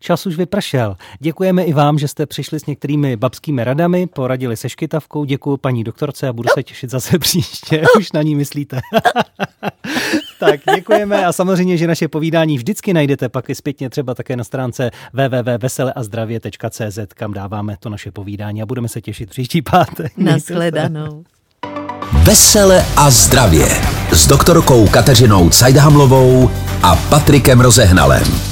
Čas 0.00 0.26
už 0.26 0.36
vypršel. 0.36 0.96
Děkujeme 1.18 1.62
i 1.62 1.72
vám, 1.72 1.98
že 1.98 2.08
jste 2.08 2.26
přišli 2.26 2.60
s 2.60 2.66
některými 2.66 3.16
babskými 3.16 3.64
radami, 3.64 4.06
poradili 4.06 4.56
se 4.56 4.68
škytavkou. 4.68 5.24
Děkuji 5.24 5.56
paní 5.56 5.84
doktorce 5.84 6.28
a 6.28 6.32
budu 6.32 6.48
se 6.54 6.62
těšit 6.62 6.90
zase 6.90 7.18
příště. 7.18 7.82
Už 7.98 8.12
na 8.12 8.22
ní 8.22 8.34
myslíte. 8.34 8.80
tak 10.40 10.60
děkujeme 10.74 11.26
a 11.26 11.32
samozřejmě, 11.32 11.76
že 11.76 11.86
naše 11.86 12.08
povídání 12.08 12.56
vždycky 12.56 12.92
najdete 12.92 13.28
pak 13.28 13.50
i 13.50 13.54
zpětně 13.54 13.90
třeba 13.90 14.14
také 14.14 14.36
na 14.36 14.44
stránce 14.44 14.90
www.veseleazdravě.cz, 15.12 16.98
kam 17.14 17.32
dáváme 17.32 17.76
to 17.80 17.88
naše 17.88 18.10
povídání 18.10 18.62
a 18.62 18.66
budeme 18.66 18.88
se 18.88 19.00
těšit 19.00 19.30
příští 19.30 19.62
pátek. 19.62 20.12
Naschledanou. 20.16 21.24
Vesele 22.12 22.86
a 22.96 23.10
zdravě 23.10 23.66
s 24.12 24.26
doktorkou 24.26 24.88
Kateřinou 24.88 25.50
Cajdhamlovou 25.50 26.50
a 26.82 26.96
Patrikem 26.96 27.60
Rozehnalem. 27.60 28.49